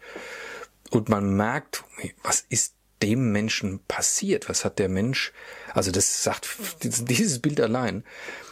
Und 0.90 1.08
man 1.08 1.36
merkt, 1.38 1.86
was 2.22 2.42
ist 2.50 2.76
dem 3.02 3.32
Menschen 3.32 3.80
passiert? 3.88 4.50
Was 4.50 4.66
hat 4.66 4.78
der 4.78 4.90
Mensch, 4.90 5.32
also 5.74 5.92
das 5.92 6.24
sagt, 6.24 6.50
dieses 6.84 7.40
Bild 7.40 7.62
allein 7.62 8.04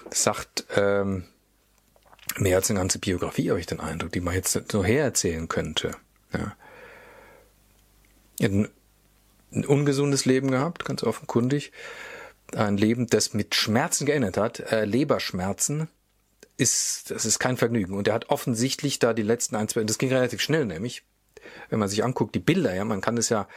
sagt 0.09 0.65
ähm, 0.75 1.25
mehr 2.37 2.57
als 2.57 2.69
eine 2.69 2.79
ganze 2.79 2.99
Biografie, 2.99 3.49
habe 3.49 3.59
ich 3.59 3.65
den 3.65 3.79
Eindruck, 3.79 4.11
die 4.11 4.21
man 4.21 4.33
jetzt 4.33 4.59
so 4.71 4.83
hererzählen 4.83 5.47
könnte. 5.47 5.95
Ja. 6.33 6.55
Ein, 8.41 8.69
ein 9.51 9.65
ungesundes 9.65 10.25
Leben 10.25 10.51
gehabt, 10.51 10.85
ganz 10.85 11.03
offenkundig. 11.03 11.71
Ein 12.55 12.77
Leben, 12.77 13.07
das 13.07 13.33
mit 13.33 13.55
Schmerzen 13.55 14.05
geändert 14.05 14.37
hat, 14.37 14.59
äh, 14.71 14.85
Leberschmerzen, 14.85 15.89
ist, 16.57 17.11
das 17.11 17.25
ist 17.25 17.39
kein 17.39 17.57
Vergnügen. 17.57 17.93
Und 17.93 18.07
er 18.07 18.13
hat 18.13 18.29
offensichtlich 18.29 18.99
da 18.99 19.13
die 19.13 19.23
letzten 19.23 19.55
ein, 19.55 19.67
zwei, 19.67 19.83
das 19.83 19.97
ging 19.97 20.09
relativ 20.09 20.41
schnell 20.41 20.65
nämlich, 20.65 21.03
wenn 21.69 21.79
man 21.79 21.87
sich 21.87 22.03
anguckt, 22.03 22.35
die 22.35 22.39
Bilder, 22.39 22.75
ja, 22.75 22.83
man 22.83 23.01
kann 23.01 23.17
es 23.17 23.29
ja 23.29 23.47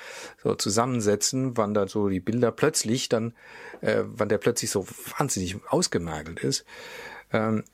so 0.42 0.54
zusammensetzen, 0.54 1.56
wann 1.56 1.74
da 1.74 1.88
so 1.88 2.08
die 2.08 2.20
Bilder 2.20 2.52
plötzlich 2.52 3.08
dann, 3.08 3.34
äh, 3.80 4.02
wann 4.04 4.28
der 4.28 4.38
plötzlich 4.38 4.70
so 4.70 4.86
wahnsinnig 5.18 5.56
ausgemergelt 5.68 6.40
ist. 6.40 6.64
Ähm, 7.32 7.64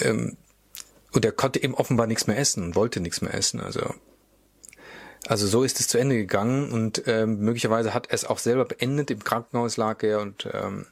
ähm, 0.00 0.36
und 1.12 1.24
er 1.24 1.32
konnte 1.32 1.62
eben 1.62 1.74
offenbar 1.74 2.06
nichts 2.06 2.26
mehr 2.26 2.38
essen 2.38 2.62
und 2.62 2.76
wollte 2.76 3.00
nichts 3.00 3.20
mehr 3.20 3.34
essen. 3.34 3.60
Also, 3.60 3.94
also 5.26 5.46
so 5.46 5.62
ist 5.62 5.80
es 5.80 5.88
zu 5.88 5.98
Ende 5.98 6.16
gegangen 6.16 6.70
und 6.72 7.02
ähm, 7.06 7.38
möglicherweise 7.40 7.94
hat 7.94 8.08
er 8.08 8.14
es 8.14 8.24
auch 8.24 8.38
selber 8.38 8.64
beendet. 8.64 9.10
Im 9.10 9.24
Krankenhaus 9.24 9.76
lag 9.76 10.02
er 10.02 10.20
und 10.20 10.48
ähm, 10.52 10.86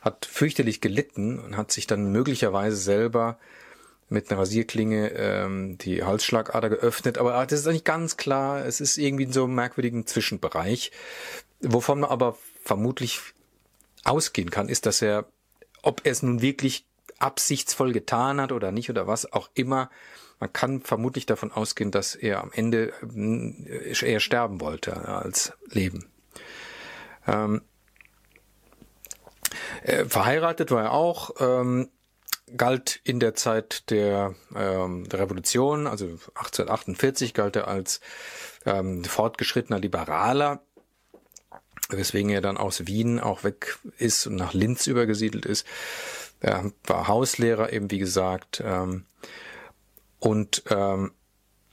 hat 0.00 0.26
fürchterlich 0.26 0.80
gelitten 0.80 1.38
und 1.38 1.56
hat 1.56 1.72
sich 1.72 1.86
dann 1.86 2.10
möglicherweise 2.10 2.76
selber 2.76 3.38
mit 4.08 4.30
einer 4.30 4.40
Rasierklinge 4.40 5.12
ähm, 5.12 5.78
die 5.78 6.02
Halsschlagader 6.02 6.68
geöffnet. 6.68 7.18
Aber 7.18 7.46
das 7.46 7.60
ist 7.60 7.66
nicht 7.66 7.84
ganz 7.84 8.16
klar. 8.16 8.64
Es 8.64 8.80
ist 8.80 8.98
irgendwie 8.98 9.24
in 9.24 9.32
so 9.32 9.44
einem 9.44 9.54
merkwürdigen 9.54 10.06
Zwischenbereich. 10.06 10.90
Wovon 11.60 12.00
man 12.00 12.10
aber 12.10 12.36
vermutlich 12.64 13.20
ausgehen 14.02 14.50
kann, 14.50 14.68
ist, 14.68 14.86
dass 14.86 15.00
er, 15.00 15.26
ob 15.82 16.00
er 16.04 16.12
es 16.12 16.22
nun 16.22 16.42
wirklich 16.42 16.86
absichtsvoll 17.20 17.92
getan 17.92 18.40
hat 18.40 18.52
oder 18.52 18.72
nicht 18.72 18.90
oder 18.90 19.06
was 19.06 19.32
auch 19.32 19.48
immer, 19.54 19.90
man 20.40 20.52
kann 20.52 20.80
vermutlich 20.80 21.26
davon 21.26 21.52
ausgehen, 21.52 21.90
dass 21.90 22.14
er 22.14 22.42
am 22.42 22.50
Ende 22.52 22.92
äh, 23.14 24.10
eher 24.10 24.20
sterben 24.20 24.60
wollte 24.60 25.06
als 25.06 25.52
leben. 25.68 26.10
Ähm, 27.26 27.60
äh, 29.82 30.06
verheiratet 30.06 30.70
war 30.70 30.84
er 30.84 30.92
auch, 30.92 31.30
ähm, 31.40 31.90
galt 32.56 33.00
in 33.04 33.20
der 33.20 33.34
Zeit 33.34 33.90
der, 33.90 34.34
ähm, 34.54 35.08
der 35.08 35.20
Revolution, 35.20 35.86
also 35.86 36.06
1848, 36.06 37.34
galt 37.34 37.56
er 37.56 37.68
als 37.68 38.00
ähm, 38.66 39.04
fortgeschrittener 39.04 39.78
Liberaler, 39.78 40.62
weswegen 41.90 42.30
er 42.30 42.40
dann 42.40 42.56
aus 42.56 42.86
Wien 42.86 43.20
auch 43.20 43.44
weg 43.44 43.78
ist 43.98 44.26
und 44.26 44.36
nach 44.36 44.54
Linz 44.54 44.86
übergesiedelt 44.86 45.46
ist. 45.46 45.66
Er 46.40 46.72
war 46.84 47.08
Hauslehrer 47.08 47.72
eben, 47.72 47.90
wie 47.90 47.98
gesagt, 47.98 48.62
ähm, 48.64 49.04
und 50.18 50.62
ähm, 50.70 51.12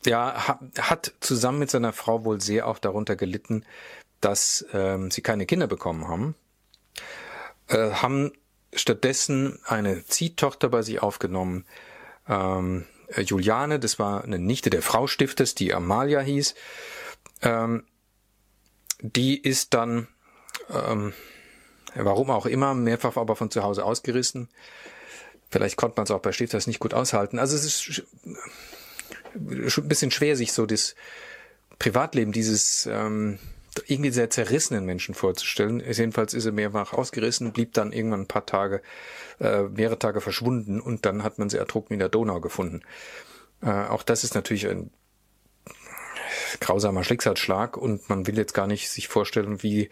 ja, 0.05 0.59
hat 0.79 1.13
zusammen 1.19 1.59
mit 1.59 1.71
seiner 1.71 1.93
Frau 1.93 2.23
wohl 2.23 2.39
sehr 2.39 2.67
auch 2.67 2.79
darunter 2.79 3.15
gelitten, 3.15 3.65
dass 4.21 4.65
ähm, 4.73 5.11
sie 5.11 5.21
keine 5.21 5.45
Kinder 5.45 5.67
bekommen 5.67 6.07
haben, 6.07 6.35
äh, 7.67 7.91
haben 7.91 8.31
stattdessen 8.73 9.59
eine 9.65 10.05
Ziehtochter 10.05 10.69
bei 10.69 10.81
sich 10.81 11.01
aufgenommen, 11.01 11.65
ähm, 12.27 12.85
Juliane, 13.15 13.79
das 13.79 13.99
war 13.99 14.23
eine 14.23 14.37
Nichte 14.37 14.69
der 14.69 14.81
Frau 14.81 15.07
Stifters, 15.07 15.55
die 15.55 15.73
Amalia 15.73 16.19
hieß. 16.19 16.55
Ähm, 17.41 17.85
die 18.99 19.41
ist 19.41 19.73
dann 19.73 20.07
ähm, 20.69 21.13
warum 21.95 22.29
auch 22.29 22.45
immer, 22.45 22.73
mehrfach 22.73 23.17
aber 23.17 23.35
von 23.35 23.51
zu 23.51 23.63
Hause 23.63 23.85
ausgerissen. 23.85 24.49
Vielleicht 25.49 25.77
konnte 25.77 25.95
man 25.97 26.03
es 26.03 26.11
auch 26.11 26.21
bei 26.21 26.31
Stifters 26.31 26.67
nicht 26.67 26.79
gut 26.79 26.93
aushalten. 26.93 27.39
Also 27.39 27.55
es 27.55 27.65
ist 27.65 28.03
ein 29.35 29.87
bisschen 29.87 30.11
schwer, 30.11 30.35
sich 30.35 30.51
so 30.51 30.65
das 30.65 30.95
Privatleben 31.79 32.31
dieses 32.31 32.87
ähm, 32.91 33.39
irgendwie 33.85 34.09
sehr 34.09 34.29
zerrissenen 34.29 34.85
Menschen 34.85 35.13
vorzustellen. 35.13 35.79
Jedenfalls 35.79 36.33
ist 36.33 36.45
er 36.45 36.51
mehrfach 36.51 36.93
ausgerissen, 36.93 37.53
blieb 37.53 37.73
dann 37.73 37.93
irgendwann 37.93 38.21
ein 38.21 38.27
paar 38.27 38.45
Tage, 38.45 38.81
äh, 39.39 39.63
mehrere 39.63 39.99
Tage 39.99 40.21
verschwunden 40.21 40.81
und 40.81 41.05
dann 41.05 41.23
hat 41.23 41.37
man 41.37 41.49
sie 41.49 41.57
ertrunken 41.57 41.93
in 41.93 41.99
der 41.99 42.09
Donau 42.09 42.41
gefunden. 42.41 42.81
Äh, 43.61 43.69
auch 43.69 44.03
das 44.03 44.23
ist 44.23 44.35
natürlich 44.35 44.67
ein 44.67 44.91
grausamer 46.59 47.03
Schicksalsschlag 47.03 47.77
und 47.77 48.09
man 48.09 48.27
will 48.27 48.37
jetzt 48.37 48.53
gar 48.53 48.67
nicht 48.67 48.89
sich 48.89 49.07
vorstellen, 49.07 49.61
wie 49.63 49.89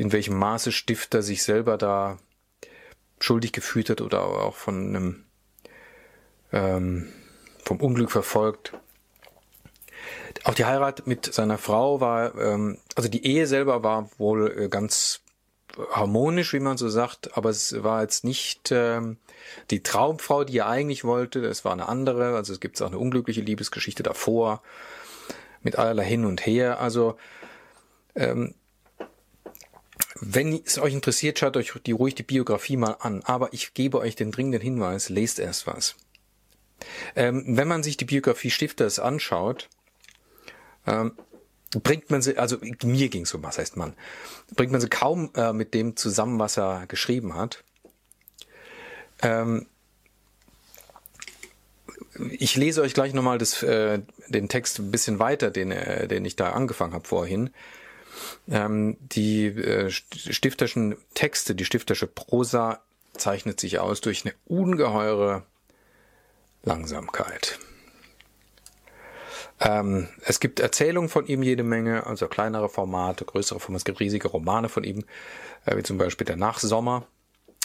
in 0.00 0.12
welchem 0.12 0.38
Maße 0.38 0.72
Stifter 0.72 1.20
sich 1.20 1.42
selber 1.42 1.76
da 1.76 2.16
schuldig 3.20 3.52
gefühlt 3.52 3.90
hat 3.90 4.00
oder 4.00 4.22
auch 4.22 4.54
von 4.54 4.88
einem 4.88 5.24
ähm, 6.52 7.12
vom 7.62 7.80
Unglück 7.80 8.10
verfolgt. 8.10 8.72
Auch 10.44 10.54
die 10.54 10.64
Heirat 10.64 11.06
mit 11.06 11.34
seiner 11.34 11.58
Frau 11.58 12.00
war, 12.00 12.34
ähm, 12.38 12.78
also 12.96 13.10
die 13.10 13.26
Ehe 13.26 13.46
selber 13.46 13.82
war 13.82 14.08
wohl 14.16 14.50
äh, 14.50 14.68
ganz 14.70 15.20
harmonisch, 15.92 16.54
wie 16.54 16.60
man 16.60 16.78
so 16.78 16.88
sagt, 16.88 17.36
aber 17.36 17.50
es 17.50 17.82
war 17.82 18.00
jetzt 18.00 18.24
nicht 18.24 18.72
ähm, 18.72 19.18
die 19.70 19.82
Traumfrau, 19.82 20.44
die 20.44 20.56
er 20.56 20.68
eigentlich 20.68 21.04
wollte, 21.04 21.40
es 21.40 21.66
war 21.66 21.72
eine 21.72 21.90
andere, 21.90 22.36
also 22.36 22.54
es 22.54 22.60
gibt 22.60 22.80
auch 22.80 22.86
eine 22.86 22.98
unglückliche 22.98 23.42
Liebesgeschichte 23.42 24.02
davor, 24.02 24.62
mit 25.60 25.76
allerlei 25.76 26.06
hin 26.06 26.24
und 26.24 26.46
her, 26.46 26.80
also 26.80 27.18
ähm, 28.14 28.54
wenn 30.20 30.60
es 30.64 30.78
euch 30.78 30.92
interessiert, 30.92 31.38
schaut 31.38 31.56
euch 31.56 31.72
die 31.84 31.92
ruhig 31.92 32.14
die 32.14 32.22
Biografie 32.22 32.76
mal 32.76 32.96
an. 33.00 33.22
Aber 33.24 33.52
ich 33.52 33.74
gebe 33.74 33.98
euch 33.98 34.16
den 34.16 34.30
dringenden 34.30 34.60
Hinweis, 34.60 35.08
lest 35.08 35.38
erst 35.38 35.66
was. 35.66 35.96
Ähm, 37.16 37.44
wenn 37.46 37.68
man 37.68 37.82
sich 37.82 37.96
die 37.96 38.04
Biografie 38.04 38.50
Stifters 38.50 38.98
anschaut, 38.98 39.68
ähm, 40.86 41.12
bringt 41.82 42.10
man 42.10 42.20
sie, 42.20 42.36
also 42.36 42.58
mir 42.82 43.08
ging 43.08 43.26
so, 43.26 43.42
was 43.42 43.58
heißt 43.58 43.76
man, 43.76 43.94
bringt 44.56 44.72
man 44.72 44.80
sie 44.80 44.88
kaum 44.88 45.30
äh, 45.36 45.52
mit 45.52 45.72
dem 45.74 45.96
zusammen, 45.96 46.38
was 46.38 46.58
er 46.58 46.86
geschrieben 46.86 47.34
hat. 47.34 47.62
Ähm, 49.22 49.66
ich 52.30 52.56
lese 52.56 52.82
euch 52.82 52.92
gleich 52.92 53.14
nochmal 53.14 53.40
äh, 53.40 54.00
den 54.28 54.48
Text 54.48 54.78
ein 54.78 54.90
bisschen 54.90 55.18
weiter, 55.18 55.50
den, 55.50 55.70
äh, 55.70 56.08
den 56.08 56.24
ich 56.24 56.36
da 56.36 56.50
angefangen 56.50 56.92
habe 56.92 57.06
vorhin. 57.06 57.50
Ähm, 58.48 58.96
die 59.00 59.46
äh, 59.46 59.90
stifterschen 59.90 60.96
Texte, 61.14 61.54
die 61.54 61.64
stiftersche 61.64 62.06
Prosa 62.06 62.80
zeichnet 63.14 63.60
sich 63.60 63.78
aus 63.78 64.00
durch 64.00 64.24
eine 64.24 64.34
ungeheure 64.46 65.44
Langsamkeit. 66.62 67.58
Ähm, 69.60 70.08
es 70.22 70.40
gibt 70.40 70.58
Erzählungen 70.58 71.10
von 71.10 71.26
ihm 71.26 71.42
jede 71.42 71.62
Menge, 71.62 72.06
also 72.06 72.28
kleinere 72.28 72.68
Formate, 72.68 73.24
größere 73.24 73.60
Formate. 73.60 73.80
Es 73.80 73.84
gibt 73.84 74.00
riesige 74.00 74.28
Romane 74.28 74.68
von 74.68 74.84
ihm, 74.84 75.04
äh, 75.66 75.76
wie 75.76 75.82
zum 75.82 75.98
Beispiel 75.98 76.24
Der 76.24 76.36
Nachsommer 76.36 77.06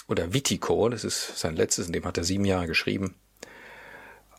oder 0.07 0.33
Vitico, 0.33 0.89
das 0.89 1.03
ist 1.03 1.37
sein 1.39 1.55
letztes, 1.55 1.87
in 1.87 1.93
dem 1.93 2.05
hat 2.05 2.17
er 2.17 2.25
sieben 2.25 2.45
Jahre 2.45 2.67
geschrieben. 2.67 3.15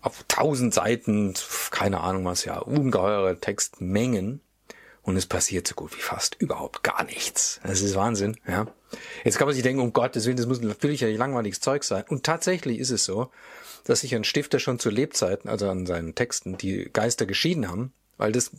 Auf 0.02 0.25
tausend 0.28 0.75
Seiten, 0.75 1.35
keine 1.70 2.00
Ahnung 2.00 2.25
was, 2.26 2.44
ja, 2.44 2.58
ungeheure 2.58 3.40
Textmengen 3.40 4.40
und 5.06 5.16
es 5.16 5.26
passiert 5.26 5.68
so 5.68 5.75
gut 5.76 5.96
wie 5.96 6.02
fast 6.02 6.34
überhaupt 6.40 6.82
gar 6.82 7.04
nichts. 7.04 7.60
Das 7.62 7.80
ist 7.80 7.94
Wahnsinn, 7.94 8.36
ja. 8.46 8.66
Jetzt 9.25 9.38
kann 9.38 9.46
man 9.46 9.54
sich 9.54 9.62
denken, 9.62 9.80
um 9.80 9.92
Gottes 9.92 10.26
Willen, 10.26 10.36
das 10.36 10.46
muss 10.46 10.60
natürlich 10.60 11.00
ja 11.00 11.08
langweiliges 11.08 11.60
Zeug 11.60 11.84
sein. 11.84 12.04
Und 12.08 12.25
tatsächlich 12.25 12.80
ist 12.80 12.90
es 12.90 13.04
so, 13.04 13.30
dass 13.84 14.00
sich 14.00 14.16
ein 14.16 14.25
Stifter 14.25 14.58
schon 14.58 14.80
zu 14.80 14.90
Lebzeiten, 14.90 15.48
also 15.48 15.70
an 15.70 15.86
seinen 15.86 16.16
Texten, 16.16 16.58
die 16.58 16.90
Geister 16.92 17.25
geschieden 17.25 17.68
haben, 17.68 17.92
weil 18.16 18.32
das 18.32 18.50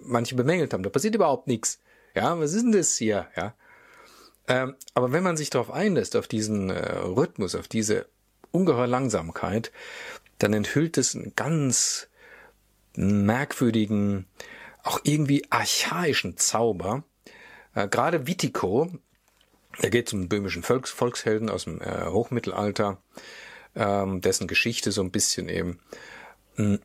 manche 0.00 0.36
bemängelt 0.36 0.72
haben. 0.72 0.84
Da 0.84 0.90
passiert 0.90 1.16
überhaupt 1.16 1.48
nichts. 1.48 1.80
Ja, 2.14 2.38
was 2.38 2.52
ist 2.52 2.62
denn 2.62 2.72
das 2.72 2.96
hier? 2.96 3.26
Ja. 3.36 3.54
Ähm, 4.46 4.76
aber 4.94 5.10
wenn 5.10 5.24
man 5.24 5.36
sich 5.36 5.50
darauf 5.50 5.72
einlässt, 5.72 6.14
auf 6.14 6.28
diesen 6.28 6.70
äh, 6.70 6.98
Rhythmus, 6.98 7.56
auf 7.56 7.66
diese 7.66 8.06
ungeheure 8.52 8.86
Langsamkeit, 8.86 9.72
dann 10.38 10.52
enthüllt 10.52 10.98
es 10.98 11.16
einen 11.16 11.32
ganz 11.34 12.06
merkwürdigen, 12.94 14.26
auch 14.86 15.00
irgendwie 15.04 15.44
archaischen 15.50 16.36
Zauber. 16.36 17.04
Äh, 17.74 17.88
Gerade 17.88 18.26
Witiko, 18.26 18.90
er 19.78 19.90
geht 19.90 20.08
zum 20.08 20.28
böhmischen 20.28 20.62
Volks 20.62 20.90
Volkshelden 20.90 21.50
aus 21.50 21.64
dem 21.64 21.80
äh, 21.80 22.06
Hochmittelalter, 22.06 22.98
ähm, 23.74 24.20
dessen 24.20 24.46
Geschichte 24.46 24.92
so 24.92 25.02
ein 25.02 25.10
bisschen 25.10 25.48
eben. 25.48 25.80
Mh, 26.56 26.64
hm, 26.64 26.78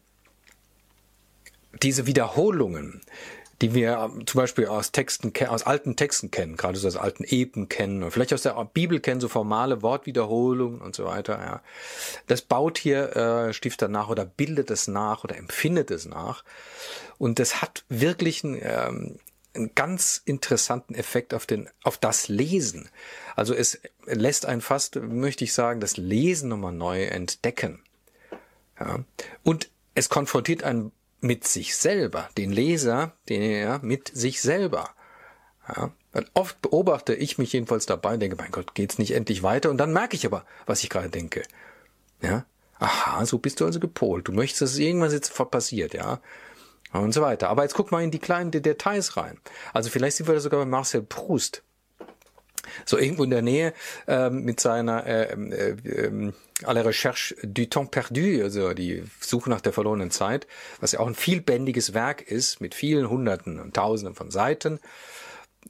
diese 1.82 2.06
Wiederholungen, 2.06 3.02
die 3.62 3.76
wir 3.76 3.98
ähm, 3.98 4.26
zum 4.26 4.40
Beispiel 4.40 4.66
aus 4.66 4.92
Texten, 4.92 5.32
aus 5.48 5.64
alten 5.64 5.96
Texten 5.96 6.32
kennen, 6.32 6.58
gerade 6.58 6.78
so 6.78 6.88
aus 6.88 6.98
alten 6.98 7.24
Epen 7.24 7.70
kennen, 7.70 8.02
oder 8.02 8.12
vielleicht 8.12 8.34
aus 8.34 8.42
der 8.42 8.54
Bibel 8.74 9.00
kennen, 9.00 9.22
so 9.22 9.28
formale 9.28 9.82
Wortwiederholungen 9.82 10.82
und 10.82 10.96
so 10.96 11.06
weiter. 11.06 11.40
Ja. 11.40 11.62
Das 12.28 12.42
baut 12.42 12.78
hier 12.78 13.16
äh, 13.16 13.54
Stifter 13.54 13.88
nach 13.88 14.10
oder 14.10 14.26
bildet 14.26 14.72
es 14.72 14.88
nach 14.88 15.24
oder 15.24 15.38
empfindet 15.38 15.92
es 15.92 16.06
nach. 16.06 16.44
Und 17.18 17.38
das 17.38 17.62
hat 17.62 17.86
wirklich 17.88 18.44
einen, 18.44 18.60
ähm, 18.62 19.20
einen 19.54 19.76
ganz 19.76 20.22
interessanten 20.26 20.96
Effekt 20.96 21.34
auf 21.34 21.46
den, 21.46 21.70
auf 21.84 21.98
das 21.98 22.30
Lesen. 22.30 22.90
Also 23.36 23.54
es 23.54 23.80
lässt 24.06 24.46
einen 24.46 24.62
fast, 24.62 24.96
möchte 24.96 25.44
ich 25.44 25.54
sagen, 25.54 25.82
das 25.82 25.98
Lesen 25.98 26.50
nochmal 26.50 26.74
neu 26.74 27.04
entdecken. 27.04 27.84
Ja. 28.80 29.04
Und 29.44 29.70
es 29.94 30.10
konfrontiert 30.10 30.64
einen 30.64 30.92
mit 31.22 31.48
sich 31.48 31.76
selber, 31.76 32.30
den 32.38 32.52
Leser, 32.52 33.14
den 33.30 33.42
ja, 33.42 33.80
mit 33.82 34.12
sich 34.14 34.42
selber. 34.42 34.90
Ja, 35.68 35.92
weil 36.12 36.26
oft 36.34 36.62
beobachte 36.62 37.14
ich 37.14 37.38
mich 37.38 37.54
jedenfalls 37.54 37.86
dabei, 37.86 38.18
denke, 38.18 38.36
mein 38.36 38.52
Gott, 38.52 38.76
geht's 38.76 38.98
nicht 38.98 39.14
endlich 39.14 39.44
weiter? 39.44 39.70
Und 39.70 39.78
dann 39.78 39.94
merke 39.94 40.16
ich 40.16 40.26
aber, 40.26 40.46
was 40.66 40.84
ich 40.84 40.90
gerade 40.90 41.10
denke. 41.10 41.44
Ja, 42.22 42.46
aha, 42.80 43.26
so 43.26 43.38
bist 43.38 43.60
du 43.60 43.66
also 43.66 43.80
gepolt. 43.80 44.28
Du 44.28 44.32
möchtest, 44.32 44.62
dass 44.62 44.78
irgendwas 44.78 45.14
jetzt 45.14 45.34
passiert, 45.52 45.94
ja. 45.94 46.20
Und 46.92 47.14
so 47.14 47.22
weiter. 47.22 47.50
Aber 47.50 47.64
jetzt 47.64 47.74
guck 47.74 47.92
mal 47.92 48.04
in 48.04 48.12
die 48.12 48.20
kleinen 48.20 48.52
Details 48.52 49.16
rein. 49.16 49.40
Also 49.74 49.90
vielleicht 49.90 50.18
sind 50.18 50.28
wir 50.28 50.34
da 50.34 50.42
sogar 50.42 50.60
bei 50.60 50.66
Marcel 50.66 51.02
Proust 51.02 51.64
so 52.86 52.98
irgendwo 52.98 53.24
in 53.24 53.30
der 53.30 53.42
Nähe 53.42 53.74
ähm, 54.08 54.44
mit 54.44 54.60
seiner 54.60 55.06
äh, 55.06 55.34
äh, 55.34 55.70
äh, 55.84 56.34
à 56.64 56.74
la 56.74 56.82
recherche 56.82 57.36
du 57.44 57.66
temps 57.66 57.90
perdu, 57.92 58.44
also 58.44 58.74
die 58.74 59.04
Suche 59.20 59.50
nach 59.50 59.62
der 59.62 59.74
verlorenen 59.74 60.12
Zeit, 60.12 60.48
was 60.80 60.92
ja 60.92 61.00
auch 61.00 61.08
ein 61.08 61.16
vielbändiges 61.16 61.94
Werk 61.94 62.22
ist 62.22 62.62
mit 62.62 62.76
vielen 62.76 63.10
Hunderten 63.10 63.60
und 63.60 63.76
Tausenden 63.76 64.16
von 64.16 64.32
Seiten 64.32 64.80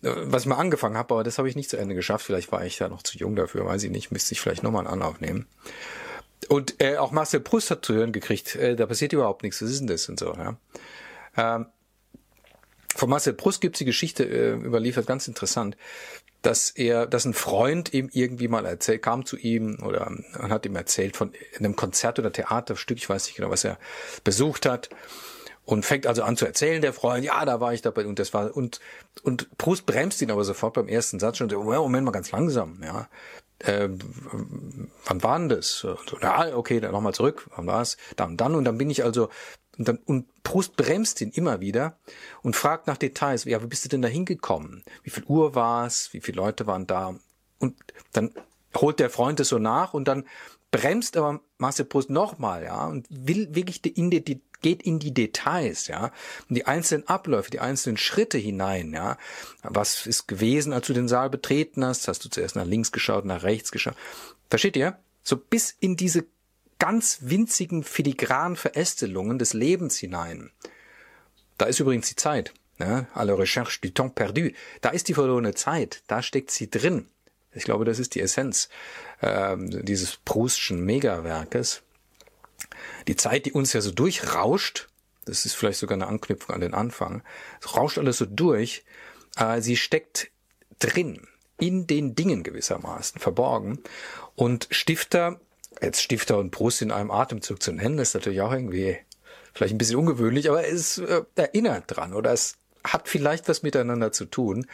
äh, 0.04 0.10
was 0.16 0.44
ich 0.44 0.48
mal 0.48 0.56
angefangen 0.56 0.98
habe, 0.98 1.14
aber 1.14 1.24
das 1.24 1.38
habe 1.38 1.50
ich 1.50 1.56
nicht 1.56 1.70
zu 1.70 1.78
Ende 1.78 1.96
geschafft. 1.96 2.26
Vielleicht 2.26 2.52
war 2.52 2.66
ich 2.66 2.78
da 2.78 2.90
noch 2.90 3.04
zu 3.04 3.18
jung 3.18 3.36
dafür, 3.36 3.66
weiß 3.66 3.84
ich 3.84 3.92
nicht. 3.92 4.12
Müsste 4.12 4.34
ich 4.34 4.42
vielleicht 4.42 4.64
nochmal 4.64 4.86
einen 4.86 4.94
Anlauf 4.94 5.20
nehmen. 5.20 5.48
Und 6.50 6.82
äh, 6.82 6.98
auch 6.98 7.12
Marcel 7.12 7.40
Proust 7.40 7.72
hat 7.72 7.86
zu 7.86 7.94
hören 7.94 8.12
gekriegt, 8.12 8.56
äh, 8.56 8.76
da 8.76 8.86
passiert 8.86 9.14
überhaupt 9.14 9.44
nichts, 9.44 9.62
was 9.62 9.70
ist 9.70 9.80
denn 9.80 9.88
das 9.88 10.10
und 10.10 10.20
so. 10.20 10.34
Ja. 10.34 10.58
Ähm, 11.38 11.68
von 13.02 13.10
Marcel 13.10 13.34
Proust 13.34 13.62
gibt's 13.62 13.80
die 13.80 13.86
Geschichte 13.86 14.24
äh, 14.24 14.54
überliefert, 14.54 15.08
ganz 15.08 15.28
interessant 15.28 15.76
dass 16.42 16.72
er, 16.72 17.06
dass 17.06 17.26
ein 17.26 17.34
Freund 17.34 17.94
ihm 17.94 18.10
irgendwie 18.12 18.48
mal 18.48 18.66
erzählt, 18.66 19.04
kam 19.04 19.26
zu 19.26 19.38
ihm 19.38 19.78
oder 19.84 20.08
und 20.08 20.52
hat 20.52 20.66
ihm 20.66 20.76
erzählt 20.76 21.16
von 21.16 21.34
einem 21.60 21.76
Konzert 21.76 22.18
oder 22.18 22.32
Theaterstück, 22.32 22.98
ich 22.98 23.08
weiß 23.08 23.26
nicht 23.28 23.36
genau, 23.36 23.52
was 23.52 23.64
er 23.64 23.78
besucht 24.24 24.66
hat. 24.66 24.90
Und 25.64 25.86
fängt 25.86 26.08
also 26.08 26.24
an 26.24 26.38
zu 26.38 26.48
erzählen, 26.48 26.82
der 26.82 26.92
Freund, 26.92 27.24
ja, 27.24 27.46
da 27.46 27.62
war 27.62 27.72
ich 27.72 27.84
dabei 27.84 28.08
und 28.08 28.18
das 28.18 28.34
war, 28.34 28.58
und, 28.58 28.80
und 29.22 29.56
Proust 29.60 29.86
bremst 29.86 30.20
ihn 30.24 30.32
aber 30.32 30.44
sofort 30.44 30.74
beim 30.74 30.88
ersten 30.88 31.20
Satz 31.20 31.38
schon, 31.38 31.52
so, 31.52 31.62
Moment 31.62 32.04
mal 32.04 32.12
ganz 32.12 32.32
langsam, 32.32 32.82
ja. 32.84 33.08
Äh, 33.60 33.90
wann 35.06 35.22
war 35.22 35.38
denn 35.38 35.50
das? 35.50 35.78
So, 35.78 35.96
ja, 36.20 36.56
okay, 36.56 36.80
dann 36.80 36.92
nochmal 36.92 37.14
zurück, 37.14 37.48
wann 37.56 37.68
war 37.68 37.84
es? 37.84 37.98
Dann 38.16 38.32
und 38.32 38.42
dann 38.42 38.56
und 38.56 38.66
dann 38.66 38.80
bin 38.80 38.90
ich 38.90 39.04
also 39.04 39.30
und, 39.82 39.88
dann, 39.88 39.98
und 40.06 40.44
Proust 40.44 40.76
bremst 40.76 41.22
ihn 41.22 41.32
immer 41.32 41.60
wieder 41.60 41.98
und 42.44 42.56
fragt 42.56 42.86
nach 42.86 42.98
Details. 42.98 43.46
Ja, 43.46 43.64
wie 43.64 43.68
bist 43.68 43.84
du 43.84 43.90
denn 43.90 44.04
da 44.04 44.08
hingekommen? 44.08 44.84
Wie 45.02 45.10
viel 45.10 45.24
Uhr 45.24 45.56
war 45.56 45.88
es? 45.88 46.14
Wie 46.14 46.22
viele 46.22 46.36
Leute 46.36 46.68
waren 46.68 46.86
da? 46.86 47.16
Und 47.58 47.76
dann 48.14 48.32
holt 48.76 49.00
der 49.00 49.10
Freund 49.10 49.40
es 49.40 49.48
so 49.48 49.58
nach 49.58 49.96
und 49.96 50.08
dann 50.08 50.28
bremst 50.70 51.18
aber 51.18 51.42
Marcel 51.58 51.86
Proust 51.86 52.12
nochmal, 52.12 52.64
ja, 52.64 52.86
und 52.86 53.08
will 53.10 53.56
wirklich 53.56 53.84
in 53.98 54.12
die, 54.12 54.42
geht 54.62 54.84
in 54.84 55.00
die 55.00 55.16
Details, 55.16 55.88
ja, 55.88 56.12
in 56.48 56.54
die 56.54 56.68
einzelnen 56.68 57.08
Abläufe, 57.08 57.50
die 57.50 57.60
einzelnen 57.60 57.98
Schritte 57.98 58.38
hinein, 58.38 58.94
ja. 58.94 59.18
Was 59.64 60.06
ist 60.06 60.28
gewesen, 60.28 60.74
als 60.74 60.86
du 60.86 60.94
den 60.94 61.08
Saal 61.08 61.32
betreten 61.32 61.84
hast? 61.84 62.08
Hast 62.08 62.24
du 62.24 62.30
zuerst 62.30 62.56
nach 62.56 62.66
links 62.66 62.92
geschaut, 62.92 63.26
nach 63.26 63.42
rechts 63.42 63.72
geschaut? 63.72 63.96
Versteht 64.48 64.76
ihr? 64.76 65.00
So 65.24 65.38
bis 65.38 65.76
in 65.80 65.98
diese 65.98 66.26
ganz 66.82 67.20
winzigen 67.22 67.84
filigranen 67.84 68.58
Verästelungen 68.58 69.38
des 69.38 69.54
Lebens 69.54 70.00
hinein. 70.00 70.50
Da 71.60 71.68
ist 71.68 71.80
übrigens 71.80 72.10
die 72.10 72.16
Zeit. 72.16 72.56
Ne? 72.80 73.06
À 73.14 73.24
la 73.24 73.36
recherche 73.36 73.80
du 73.82 73.94
temps 73.94 74.16
perdu. 74.16 74.50
Da 74.82 74.90
ist 74.90 75.08
die 75.08 75.14
verlorene 75.14 75.54
Zeit. 75.54 76.02
Da 76.08 76.24
steckt 76.24 76.50
sie 76.50 76.72
drin. 76.72 77.06
Ich 77.54 77.66
glaube, 77.66 77.86
das 77.86 78.00
ist 78.00 78.16
die 78.16 78.20
Essenz 78.20 78.68
ähm, 79.22 79.86
dieses 79.86 80.18
Proustschen 80.26 80.84
Megawerkes. 80.84 81.84
Die 83.08 83.16
Zeit, 83.16 83.46
die 83.46 83.52
uns 83.52 83.74
ja 83.74 83.82
so 83.82 83.92
durchrauscht, 83.92 84.88
das 85.26 85.46
ist 85.46 85.54
vielleicht 85.54 85.78
sogar 85.78 85.98
eine 85.98 86.08
Anknüpfung 86.08 86.56
an 86.56 86.62
den 86.62 86.74
Anfang, 86.74 87.22
es 87.62 87.78
rauscht 87.78 88.00
alles 88.00 88.18
so 88.18 88.26
durch, 88.26 88.86
äh, 89.38 89.62
sie 89.62 89.78
steckt 89.78 90.32
drin, 90.80 91.28
in 91.60 91.86
den 91.86 92.16
Dingen 92.16 92.42
gewissermaßen, 92.42 93.22
verborgen. 93.22 93.84
Und 94.34 94.68
Stifter 94.72 95.40
jetzt 95.82 96.02
Stifter 96.02 96.38
und 96.38 96.52
Brust 96.52 96.82
in 96.82 96.92
einem 96.92 97.12
Atemzug 97.12 97.62
zu 97.62 97.72
nennen, 97.72 98.00
ist 98.00 98.14
natürlich 98.14 98.42
auch 98.42 98.52
irgendwie 98.52 98.98
vielleicht 99.54 99.74
ein 99.74 99.78
bisschen 99.78 99.98
ungewöhnlich, 99.98 100.50
aber 100.50 100.68
es 100.68 100.98
äh, 100.98 101.24
erinnert 101.36 101.86
dran 101.88 102.14
oder 102.14 102.32
es 102.32 102.58
hat 102.84 103.08
vielleicht 103.08 103.48
was 103.48 103.64
miteinander 103.64 104.12
zu 104.12 104.26
tun. 104.26 104.66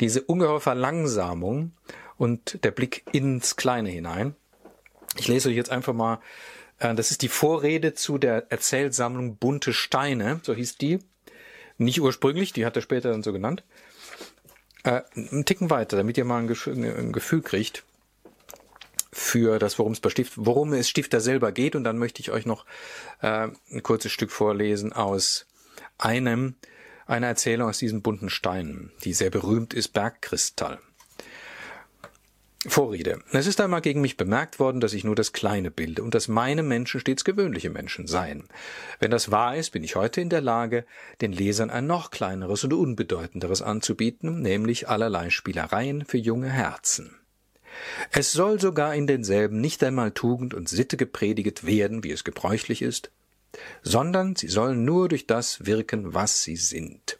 Diese 0.00 0.22
ungeheure 0.22 0.60
Verlangsamung 0.60 1.72
und 2.16 2.62
der 2.64 2.70
Blick 2.70 3.04
ins 3.12 3.56
Kleine 3.56 3.88
hinein. 3.88 4.34
Ich 5.16 5.28
lese 5.28 5.48
euch 5.48 5.56
jetzt 5.56 5.70
einfach 5.70 5.94
mal, 5.94 6.20
äh, 6.78 6.94
das 6.94 7.10
ist 7.10 7.22
die 7.22 7.28
Vorrede 7.28 7.94
zu 7.94 8.18
der 8.18 8.50
Erzählsammlung 8.50 9.36
Bunte 9.36 9.72
Steine, 9.72 10.40
so 10.42 10.54
hieß 10.54 10.76
die. 10.78 10.98
Nicht 11.78 12.00
ursprünglich, 12.00 12.52
die 12.52 12.66
hat 12.66 12.76
er 12.76 12.82
später 12.82 13.10
dann 13.10 13.22
so 13.22 13.32
genannt. 13.32 13.64
Äh, 14.84 15.02
einen 15.16 15.44
Ticken 15.44 15.70
weiter, 15.70 15.96
damit 15.96 16.18
ihr 16.18 16.24
mal 16.24 16.42
ein, 16.42 16.84
ein 16.84 17.12
Gefühl 17.12 17.42
kriegt 17.42 17.84
für 19.14 19.58
das, 19.58 19.78
worum 19.78 19.92
es 19.92 20.00
bei 20.00 20.10
Stift, 20.10 20.32
worum 20.36 20.72
es 20.72 20.88
Stifter 20.88 21.20
selber 21.20 21.52
geht. 21.52 21.76
Und 21.76 21.84
dann 21.84 21.98
möchte 21.98 22.20
ich 22.20 22.30
euch 22.30 22.46
noch 22.46 22.66
äh, 23.22 23.48
ein 23.70 23.82
kurzes 23.82 24.12
Stück 24.12 24.30
vorlesen 24.30 24.92
aus 24.92 25.46
einem 25.98 26.56
einer 27.06 27.26
Erzählung 27.26 27.68
aus 27.68 27.78
diesen 27.78 28.02
bunten 28.02 28.30
Steinen, 28.30 28.90
die 29.04 29.12
sehr 29.12 29.30
berühmt 29.30 29.74
ist, 29.74 29.88
Bergkristall. 29.88 30.78
Vorrede. 32.66 33.20
Es 33.30 33.46
ist 33.46 33.60
einmal 33.60 33.82
gegen 33.82 34.00
mich 34.00 34.16
bemerkt 34.16 34.58
worden, 34.58 34.80
dass 34.80 34.94
ich 34.94 35.04
nur 35.04 35.14
das 35.14 35.34
Kleine 35.34 35.70
bilde 35.70 36.02
und 36.02 36.14
dass 36.14 36.28
meine 36.28 36.62
Menschen 36.62 36.98
stets 36.98 37.22
gewöhnliche 37.22 37.68
Menschen 37.68 38.06
seien. 38.06 38.48
Wenn 39.00 39.10
das 39.10 39.30
wahr 39.30 39.54
ist, 39.54 39.70
bin 39.72 39.84
ich 39.84 39.96
heute 39.96 40.22
in 40.22 40.30
der 40.30 40.40
Lage, 40.40 40.86
den 41.20 41.32
Lesern 41.32 41.68
ein 41.68 41.86
noch 41.86 42.10
kleineres 42.10 42.64
und 42.64 42.72
unbedeutenderes 42.72 43.60
anzubieten, 43.60 44.40
nämlich 44.40 44.88
allerlei 44.88 45.28
Spielereien 45.28 46.06
für 46.06 46.16
junge 46.16 46.48
Herzen. 46.48 47.14
Es 48.10 48.32
soll 48.32 48.60
sogar 48.60 48.94
in 48.94 49.06
denselben 49.06 49.60
nicht 49.60 49.82
einmal 49.82 50.12
Tugend 50.12 50.54
und 50.54 50.68
Sitte 50.68 50.96
geprediget 50.96 51.66
werden, 51.66 52.04
wie 52.04 52.10
es 52.10 52.24
gebräuchlich 52.24 52.82
ist, 52.82 53.10
sondern 53.82 54.36
sie 54.36 54.48
sollen 54.48 54.84
nur 54.84 55.08
durch 55.08 55.26
das 55.26 55.66
wirken, 55.66 56.14
was 56.14 56.42
sie 56.42 56.56
sind. 56.56 57.18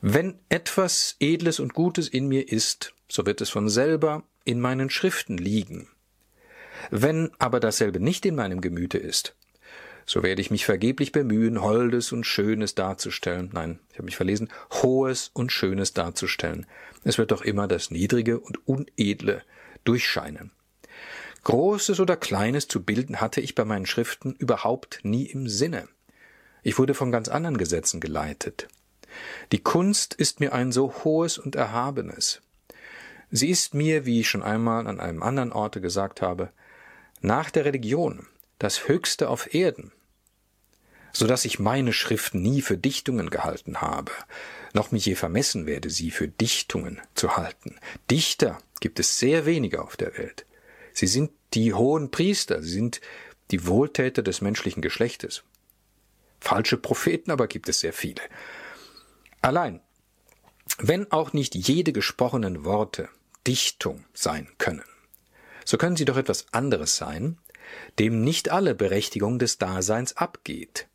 Wenn 0.00 0.38
etwas 0.48 1.16
Edles 1.20 1.60
und 1.60 1.74
Gutes 1.74 2.08
in 2.08 2.28
mir 2.28 2.50
ist, 2.50 2.94
so 3.08 3.26
wird 3.26 3.40
es 3.40 3.50
von 3.50 3.68
selber 3.68 4.22
in 4.44 4.60
meinen 4.60 4.90
Schriften 4.90 5.38
liegen. 5.38 5.88
Wenn 6.90 7.30
aber 7.38 7.60
dasselbe 7.60 8.00
nicht 8.00 8.26
in 8.26 8.34
meinem 8.34 8.60
Gemüte 8.60 8.98
ist, 8.98 9.34
so 10.06 10.22
werde 10.22 10.40
ich 10.40 10.50
mich 10.50 10.64
vergeblich 10.64 11.12
bemühen, 11.12 11.62
Holdes 11.62 12.12
und 12.12 12.24
Schönes 12.24 12.74
darzustellen. 12.74 13.50
Nein, 13.52 13.78
ich 13.90 13.96
habe 13.96 14.04
mich 14.04 14.16
verlesen, 14.16 14.50
Hohes 14.82 15.30
und 15.32 15.52
Schönes 15.52 15.92
darzustellen. 15.92 16.66
Es 17.04 17.18
wird 17.18 17.30
doch 17.30 17.42
immer 17.42 17.68
das 17.68 17.90
Niedrige 17.90 18.38
und 18.38 18.66
Unedle 18.68 19.42
durchscheinen. 19.84 20.50
Großes 21.44 22.00
oder 22.00 22.16
Kleines 22.16 22.68
zu 22.68 22.82
bilden 22.82 23.20
hatte 23.20 23.40
ich 23.40 23.54
bei 23.54 23.64
meinen 23.64 23.86
Schriften 23.86 24.34
überhaupt 24.34 25.00
nie 25.02 25.26
im 25.26 25.46
Sinne. 25.46 25.88
Ich 26.62 26.78
wurde 26.78 26.94
von 26.94 27.12
ganz 27.12 27.28
anderen 27.28 27.58
Gesetzen 27.58 28.00
geleitet. 28.00 28.68
Die 29.52 29.62
Kunst 29.62 30.14
ist 30.14 30.40
mir 30.40 30.54
ein 30.54 30.72
so 30.72 30.92
hohes 31.04 31.38
und 31.38 31.54
erhabenes. 31.54 32.40
Sie 33.30 33.50
ist 33.50 33.74
mir, 33.74 34.06
wie 34.06 34.20
ich 34.20 34.28
schon 34.28 34.42
einmal 34.42 34.86
an 34.86 35.00
einem 35.00 35.22
anderen 35.22 35.52
Orte 35.52 35.80
gesagt 35.80 36.22
habe, 36.22 36.50
nach 37.20 37.50
der 37.50 37.64
Religion 37.64 38.26
das 38.64 38.88
Höchste 38.88 39.28
auf 39.28 39.54
Erden, 39.54 39.92
so 41.12 41.26
dass 41.26 41.44
ich 41.44 41.58
meine 41.58 41.92
Schriften 41.92 42.40
nie 42.40 42.62
für 42.62 42.78
Dichtungen 42.78 43.30
gehalten 43.30 43.82
habe, 43.82 44.10
noch 44.72 44.90
mich 44.90 45.06
je 45.06 45.14
vermessen 45.14 45.66
werde, 45.66 45.90
sie 45.90 46.10
für 46.10 46.28
Dichtungen 46.28 47.00
zu 47.14 47.36
halten. 47.36 47.76
Dichter 48.10 48.58
gibt 48.80 48.98
es 48.98 49.18
sehr 49.18 49.46
wenige 49.46 49.82
auf 49.82 49.96
der 49.96 50.16
Welt. 50.16 50.46
Sie 50.92 51.06
sind 51.06 51.30
die 51.52 51.74
hohen 51.74 52.10
Priester, 52.10 52.62
sie 52.62 52.70
sind 52.70 53.00
die 53.50 53.66
Wohltäter 53.66 54.22
des 54.22 54.40
menschlichen 54.40 54.80
Geschlechtes. 54.80 55.44
Falsche 56.40 56.78
Propheten 56.78 57.30
aber 57.30 57.46
gibt 57.46 57.68
es 57.68 57.80
sehr 57.80 57.92
viele. 57.92 58.22
Allein, 59.42 59.80
wenn 60.78 61.12
auch 61.12 61.32
nicht 61.34 61.54
jede 61.54 61.92
gesprochenen 61.92 62.64
Worte 62.64 63.08
Dichtung 63.46 64.04
sein 64.14 64.48
können, 64.56 64.84
so 65.66 65.76
können 65.76 65.96
sie 65.96 66.06
doch 66.06 66.16
etwas 66.16 66.46
anderes 66.52 66.96
sein, 66.96 67.38
dem 67.98 68.22
nicht 68.22 68.50
alle 68.50 68.74
Berechtigung 68.74 69.38
des 69.38 69.58
Daseins 69.58 70.16
abgeht. 70.16 70.88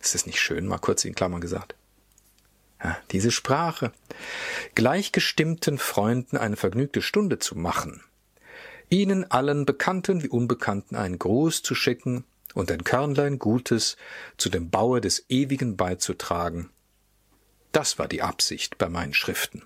Ist 0.00 0.14
das 0.14 0.26
nicht 0.26 0.40
schön, 0.40 0.66
mal 0.66 0.78
kurz 0.78 1.04
in 1.04 1.14
Klammern 1.14 1.40
gesagt? 1.40 1.74
Ja, 2.82 2.98
diese 3.12 3.30
Sprache. 3.30 3.92
Gleichgestimmten 4.74 5.78
Freunden 5.78 6.36
eine 6.36 6.56
vergnügte 6.56 7.02
Stunde 7.02 7.38
zu 7.38 7.56
machen. 7.56 8.02
Ihnen 8.90 9.30
allen 9.30 9.64
Bekannten 9.64 10.22
wie 10.22 10.28
Unbekannten 10.28 10.96
einen 10.96 11.18
Gruß 11.18 11.62
zu 11.62 11.74
schicken 11.74 12.24
und 12.54 12.70
ein 12.70 12.84
Körnlein 12.84 13.38
Gutes 13.38 13.96
zu 14.36 14.50
dem 14.50 14.70
Baue 14.70 15.00
des 15.00 15.24
Ewigen 15.28 15.76
beizutragen. 15.76 16.70
Das 17.70 17.98
war 17.98 18.08
die 18.08 18.22
Absicht 18.22 18.76
bei 18.76 18.88
meinen 18.88 19.14
Schriften 19.14 19.62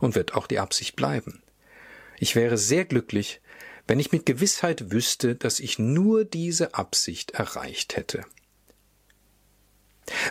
und 0.00 0.14
wird 0.14 0.34
auch 0.34 0.46
die 0.46 0.58
Absicht 0.58 0.96
bleiben. 0.96 1.42
Ich 2.18 2.34
wäre 2.34 2.58
sehr 2.58 2.84
glücklich, 2.84 3.40
wenn 3.86 4.00
ich 4.00 4.12
mit 4.12 4.26
Gewissheit 4.26 4.90
wüsste, 4.90 5.34
dass 5.34 5.60
ich 5.60 5.78
nur 5.78 6.24
diese 6.24 6.74
Absicht 6.74 7.32
erreicht 7.32 7.96
hätte. 7.96 8.24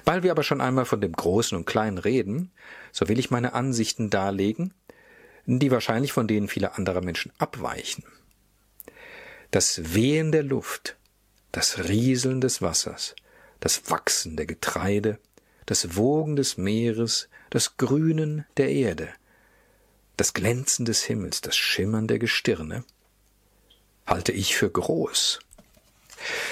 Weil 0.03 0.23
wir 0.23 0.31
aber 0.31 0.43
schon 0.43 0.61
einmal 0.61 0.85
von 0.85 1.01
dem 1.01 1.13
Großen 1.13 1.57
und 1.57 1.65
Kleinen 1.65 1.97
reden, 1.97 2.51
so 2.91 3.07
will 3.07 3.19
ich 3.19 3.31
meine 3.31 3.53
Ansichten 3.53 4.09
darlegen, 4.09 4.73
die 5.45 5.71
wahrscheinlich 5.71 6.11
von 6.11 6.27
denen 6.27 6.47
vieler 6.47 6.77
anderer 6.77 7.01
Menschen 7.01 7.31
abweichen. 7.37 8.03
Das 9.51 9.93
Wehen 9.93 10.31
der 10.31 10.43
Luft, 10.43 10.97
das 11.51 11.87
Rieseln 11.87 12.41
des 12.41 12.61
Wassers, 12.61 13.15
das 13.59 13.89
Wachsen 13.89 14.35
der 14.37 14.45
Getreide, 14.45 15.19
das 15.65 15.95
Wogen 15.95 16.35
des 16.35 16.57
Meeres, 16.57 17.29
das 17.49 17.77
Grünen 17.77 18.45
der 18.57 18.69
Erde, 18.69 19.09
das 20.17 20.33
Glänzen 20.33 20.85
des 20.85 21.03
Himmels, 21.03 21.41
das 21.41 21.55
Schimmern 21.55 22.07
der 22.07 22.19
Gestirne, 22.19 22.83
halte 24.05 24.31
ich 24.31 24.55
für 24.55 24.69
groß. 24.69 25.39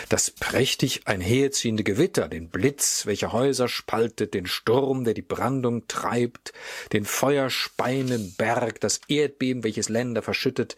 Das 0.09 0.29
prächtig 0.29 1.07
einherziehende 1.07 1.83
Gewitter, 1.83 2.27
den 2.27 2.49
Blitz, 2.49 3.05
welcher 3.05 3.31
Häuser 3.31 3.67
spaltet, 3.67 4.33
den 4.33 4.45
Sturm, 4.45 5.03
der 5.03 5.13
die 5.13 5.21
Brandung 5.21 5.87
treibt, 5.87 6.53
den 6.91 7.05
feuerspeienden 7.05 8.35
Berg, 8.35 8.79
das 8.81 9.01
Erdbeben, 9.07 9.63
welches 9.63 9.89
Länder 9.89 10.21
verschüttet, 10.21 10.75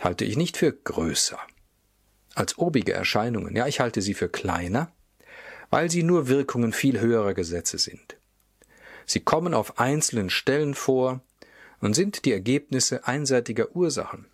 halte 0.00 0.24
ich 0.24 0.36
nicht 0.36 0.56
für 0.56 0.72
größer. 0.72 1.38
Als 2.34 2.58
obige 2.58 2.92
Erscheinungen, 2.92 3.56
ja, 3.56 3.66
ich 3.66 3.80
halte 3.80 4.02
sie 4.02 4.14
für 4.14 4.28
kleiner, 4.28 4.92
weil 5.70 5.90
sie 5.90 6.02
nur 6.02 6.28
Wirkungen 6.28 6.72
viel 6.72 7.00
höherer 7.00 7.34
Gesetze 7.34 7.78
sind. 7.78 8.16
Sie 9.06 9.20
kommen 9.20 9.54
auf 9.54 9.78
einzelnen 9.78 10.30
Stellen 10.30 10.74
vor 10.74 11.20
und 11.80 11.94
sind 11.94 12.24
die 12.24 12.32
Ergebnisse 12.32 13.06
einseitiger 13.06 13.74
Ursachen. 13.74 14.26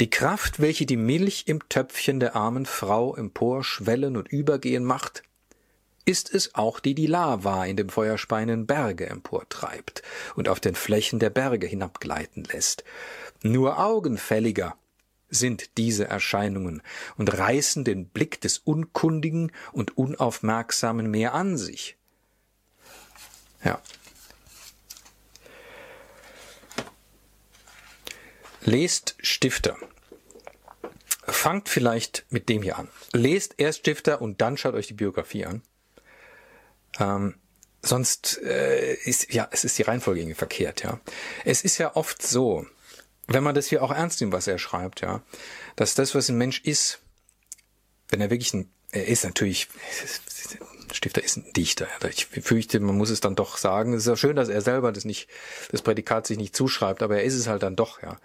Die 0.00 0.10
Kraft, 0.10 0.60
welche 0.60 0.86
die 0.86 0.96
Milch 0.96 1.44
im 1.46 1.68
Töpfchen 1.68 2.20
der 2.20 2.36
armen 2.36 2.66
Frau 2.66 3.14
emporschwellen 3.16 4.16
und 4.16 4.28
übergehen 4.28 4.84
macht, 4.84 5.22
ist 6.04 6.32
es 6.32 6.54
auch, 6.54 6.78
die 6.80 6.94
die 6.94 7.06
Lava 7.06 7.64
in 7.64 7.76
dem 7.76 7.88
feuerspeienden 7.88 8.66
Berge 8.66 9.06
emportreibt 9.06 10.02
und 10.36 10.48
auf 10.48 10.60
den 10.60 10.76
Flächen 10.76 11.18
der 11.18 11.30
Berge 11.30 11.66
hinabgleiten 11.66 12.44
lässt. 12.44 12.84
Nur 13.42 13.78
augenfälliger 13.84 14.76
sind 15.28 15.76
diese 15.76 16.06
Erscheinungen 16.06 16.82
und 17.16 17.36
reißen 17.36 17.84
den 17.84 18.06
Blick 18.06 18.40
des 18.40 18.58
Unkundigen 18.58 19.50
und 19.72 19.98
Unaufmerksamen 19.98 21.10
mehr 21.10 21.34
an 21.34 21.56
sich. 21.56 21.96
Ja, 23.64 23.80
Lest 28.66 29.14
Stifter. 29.20 29.76
Fangt 31.22 31.68
vielleicht 31.68 32.26
mit 32.30 32.48
dem 32.48 32.62
hier 32.62 32.76
an. 32.76 32.88
Lest 33.12 33.54
erst 33.58 33.78
Stifter 33.78 34.20
und 34.20 34.40
dann 34.40 34.56
schaut 34.56 34.74
euch 34.74 34.88
die 34.88 34.94
Biografie 34.94 35.46
an. 35.46 35.62
Ähm, 36.98 37.36
sonst 37.82 38.42
äh, 38.42 38.94
ist 38.94 39.32
ja, 39.32 39.48
es 39.52 39.62
ist 39.62 39.78
die 39.78 39.82
Reihenfolge 39.82 40.20
irgendwie 40.20 40.34
verkehrt, 40.34 40.82
ja. 40.82 41.00
Es 41.44 41.62
ist 41.62 41.78
ja 41.78 41.94
oft 41.94 42.20
so, 42.26 42.66
wenn 43.28 43.44
man 43.44 43.54
das 43.54 43.68
hier 43.68 43.84
auch 43.84 43.92
ernst 43.92 44.20
nimmt, 44.20 44.32
was 44.32 44.48
er 44.48 44.58
schreibt, 44.58 45.00
ja, 45.00 45.22
dass 45.76 45.94
das, 45.94 46.16
was 46.16 46.28
ein 46.28 46.36
Mensch 46.36 46.60
ist, 46.64 46.98
wenn 48.08 48.20
er 48.20 48.30
wirklich 48.30 48.52
ein, 48.52 48.68
er 48.90 49.06
ist 49.06 49.22
natürlich, 49.22 49.68
Stifter 50.90 51.22
ist 51.22 51.36
ein 51.36 51.52
Dichter. 51.52 51.86
Ich 52.10 52.26
fürchte, 52.26 52.80
man 52.80 52.96
muss 52.96 53.10
es 53.10 53.20
dann 53.20 53.36
doch 53.36 53.58
sagen. 53.58 53.92
Es 53.92 54.02
ist 54.02 54.08
ja 54.08 54.16
schön, 54.16 54.34
dass 54.34 54.48
er 54.48 54.60
selber 54.60 54.90
das 54.90 55.04
nicht, 55.04 55.28
das 55.70 55.82
Prädikat 55.82 56.26
sich 56.26 56.38
nicht 56.38 56.56
zuschreibt, 56.56 57.04
aber 57.04 57.18
er 57.18 57.22
ist 57.22 57.34
es 57.34 57.46
halt 57.46 57.62
dann 57.62 57.76
doch, 57.76 58.02
ja 58.02 58.18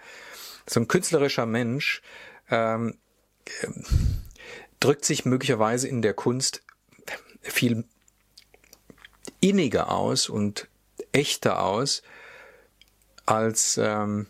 so 0.66 0.80
ein 0.80 0.88
künstlerischer 0.88 1.46
Mensch 1.46 2.02
ähm, 2.50 2.98
drückt 4.80 5.04
sich 5.04 5.24
möglicherweise 5.24 5.88
in 5.88 6.02
der 6.02 6.14
Kunst 6.14 6.62
viel 7.40 7.84
inniger 9.40 9.90
aus 9.90 10.28
und 10.28 10.68
echter 11.12 11.62
aus 11.62 12.02
als 13.26 13.78
ähm, 13.82 14.26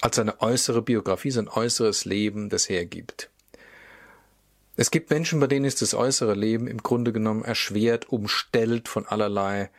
als 0.00 0.16
seine 0.16 0.40
äußere 0.40 0.82
Biografie, 0.82 1.30
sein 1.30 1.48
äußeres 1.48 2.04
Leben 2.04 2.48
das 2.48 2.68
hergibt. 2.68 3.30
Es 4.74 4.90
gibt 4.90 5.10
Menschen, 5.10 5.38
bei 5.38 5.46
denen 5.46 5.64
ist 5.66 5.82
das 5.82 5.94
äußere 5.94 6.34
Leben 6.34 6.66
im 6.66 6.82
Grunde 6.82 7.12
genommen 7.12 7.44
erschwert, 7.44 8.08
umstellt 8.08 8.88
von 8.88 9.06
allerlei 9.06 9.70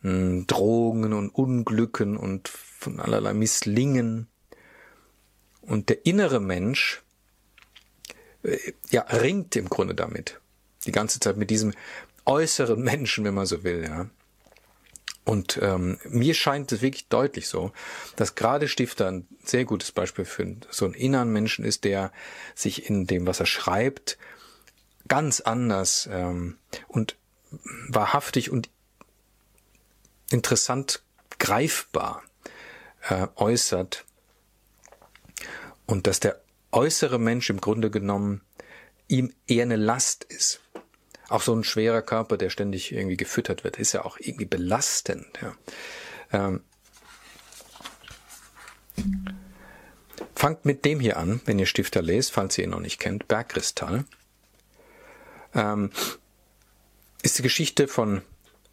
mh, 0.00 0.10
hm, 0.10 0.46
Drogen 0.46 1.12
und 1.12 1.30
Unglücken 1.30 2.16
und 2.16 2.48
von 2.48 3.00
allerlei 3.00 3.34
Misslingen. 3.34 4.28
Und 5.62 5.88
der 5.88 6.04
innere 6.06 6.40
Mensch, 6.40 7.02
äh, 8.42 8.58
ja, 8.90 9.02
ringt 9.02 9.56
im 9.56 9.68
Grunde 9.68 9.94
damit. 9.94 10.40
Die 10.86 10.92
ganze 10.92 11.20
Zeit 11.20 11.36
mit 11.36 11.50
diesem 11.50 11.72
äußeren 12.24 12.80
Menschen, 12.82 13.24
wenn 13.24 13.34
man 13.34 13.46
so 13.46 13.64
will, 13.64 13.84
ja. 13.84 14.10
Und 15.24 15.60
ähm, 15.62 15.98
mir 16.08 16.34
scheint 16.34 16.72
es 16.72 16.82
wirklich 16.82 17.06
deutlich 17.06 17.46
so, 17.46 17.72
dass 18.16 18.34
gerade 18.34 18.66
Stifter 18.66 19.06
ein 19.06 19.28
sehr 19.44 19.64
gutes 19.64 19.92
Beispiel 19.92 20.24
für 20.24 20.56
so 20.68 20.84
einen 20.84 20.94
inneren 20.94 21.32
Menschen 21.32 21.64
ist, 21.64 21.84
der 21.84 22.12
sich 22.56 22.90
in 22.90 23.06
dem, 23.06 23.24
was 23.24 23.38
er 23.38 23.46
schreibt, 23.46 24.18
ganz 25.06 25.40
anders 25.40 26.08
ähm, 26.10 26.58
und 26.88 27.16
wahrhaftig 27.88 28.50
und 28.50 28.68
interessant 30.30 31.02
greifbar 31.38 32.22
äh, 33.08 33.28
äußert 33.36 34.04
und 35.86 36.06
dass 36.06 36.20
der 36.20 36.40
äußere 36.72 37.18
Mensch 37.18 37.50
im 37.50 37.60
Grunde 37.60 37.90
genommen 37.90 38.42
ihm 39.08 39.32
eher 39.46 39.64
eine 39.64 39.76
Last 39.76 40.24
ist. 40.24 40.60
Auch 41.28 41.42
so 41.42 41.54
ein 41.54 41.64
schwerer 41.64 42.02
Körper, 42.02 42.36
der 42.36 42.50
ständig 42.50 42.92
irgendwie 42.92 43.16
gefüttert 43.16 43.64
wird, 43.64 43.78
ist 43.78 43.92
ja 43.92 44.04
auch 44.04 44.18
irgendwie 44.18 44.44
belastend. 44.44 45.26
Ja. 45.40 45.56
Ähm, 46.32 46.62
fangt 50.34 50.64
mit 50.64 50.84
dem 50.84 51.00
hier 51.00 51.16
an, 51.16 51.40
wenn 51.44 51.58
ihr 51.58 51.66
Stifter 51.66 52.02
lest, 52.02 52.32
falls 52.32 52.58
ihr 52.58 52.64
ihn 52.64 52.70
noch 52.70 52.80
nicht 52.80 52.98
kennt, 52.98 53.28
Bergkristall. 53.28 54.04
Ähm, 55.54 55.90
ist 57.22 57.38
die 57.38 57.42
Geschichte 57.42 57.88
von 57.88 58.22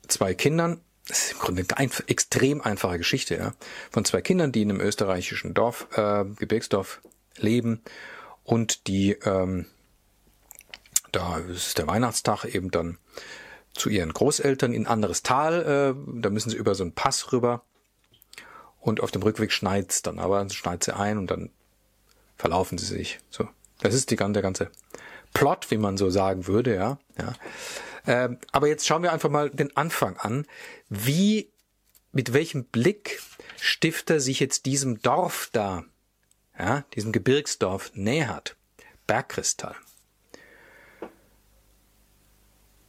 zwei 0.08 0.34
Kindern, 0.34 0.82
das 1.10 1.26
ist 1.26 1.32
im 1.34 1.40
Grunde 1.40 1.66
eine 1.76 1.90
extrem 2.06 2.62
einfache 2.62 3.00
Geschichte, 3.00 3.36
ja, 3.36 3.54
von 3.90 4.06
zwei 4.06 4.22
Kindern, 4.22 4.52
die 4.52 4.62
in 4.62 4.70
einem 4.70 4.80
österreichischen 4.80 5.56
Dorf, 5.56 5.88
äh, 5.96 6.24
Gebirgsdorf 6.24 7.02
leben 7.38 7.82
und 8.44 8.88
die, 8.88 9.14
ähm, 9.24 9.66
da 11.12 11.40
ist 11.40 11.80
der 11.80 11.88
Weihnachtstag 11.88 12.46
eben 12.46 12.70
dann 12.70 13.00
zu 13.74 13.90
ihren 13.90 14.14
Großeltern 14.14 14.72
in 14.72 14.84
ein 14.84 14.88
anderes 14.88 15.24
Tal, 15.24 15.96
äh, 15.98 16.22
da 16.22 16.30
müssen 16.30 16.52
sie 16.52 16.58
über 16.58 16.76
so 16.76 16.84
einen 16.84 16.94
Pass 16.94 17.32
rüber 17.32 17.64
und 18.80 19.02
auf 19.02 19.10
dem 19.10 19.24
Rückweg 19.24 19.52
schneit's 19.52 20.04
dann, 20.04 20.20
aber 20.20 20.38
dann 20.38 20.52
schneit 20.52 20.84
sie 20.84 20.96
ein 20.96 21.18
und 21.18 21.32
dann 21.32 21.50
verlaufen 22.38 22.78
sie 22.78 22.86
sich. 22.86 23.20
So, 23.32 23.48
das 23.80 23.96
ist 23.96 24.12
die 24.12 24.16
ganze, 24.16 24.34
der 24.34 24.44
ganze 24.44 24.70
Plot, 25.34 25.72
wie 25.72 25.78
man 25.78 25.98
so 25.98 26.12
sagen 26.12 26.46
würde, 26.46 26.76
ja, 26.76 27.00
ja. 27.18 27.34
Ähm, 28.10 28.40
aber 28.52 28.68
jetzt 28.68 28.88
schauen 28.88 29.04
wir 29.04 29.14
einfach 29.14 29.30
mal 29.30 29.52
den 29.52 29.78
Anfang 29.78 30.18
an. 30.18 30.48
Wie, 30.90 31.52
mit 32.12 32.34
welchem 32.34 32.66
Blick 32.66 33.22
Stifter 33.62 34.20
sich 34.20 34.40
jetzt 34.40 34.66
diesem 34.66 35.00
Dorf 35.04 35.50
da, 35.52 35.86
ja, 36.58 36.86
diesem 36.96 37.12
Gebirgsdorf 37.12 37.92
nähert. 37.94 38.58
Bergkristall. 39.06 39.76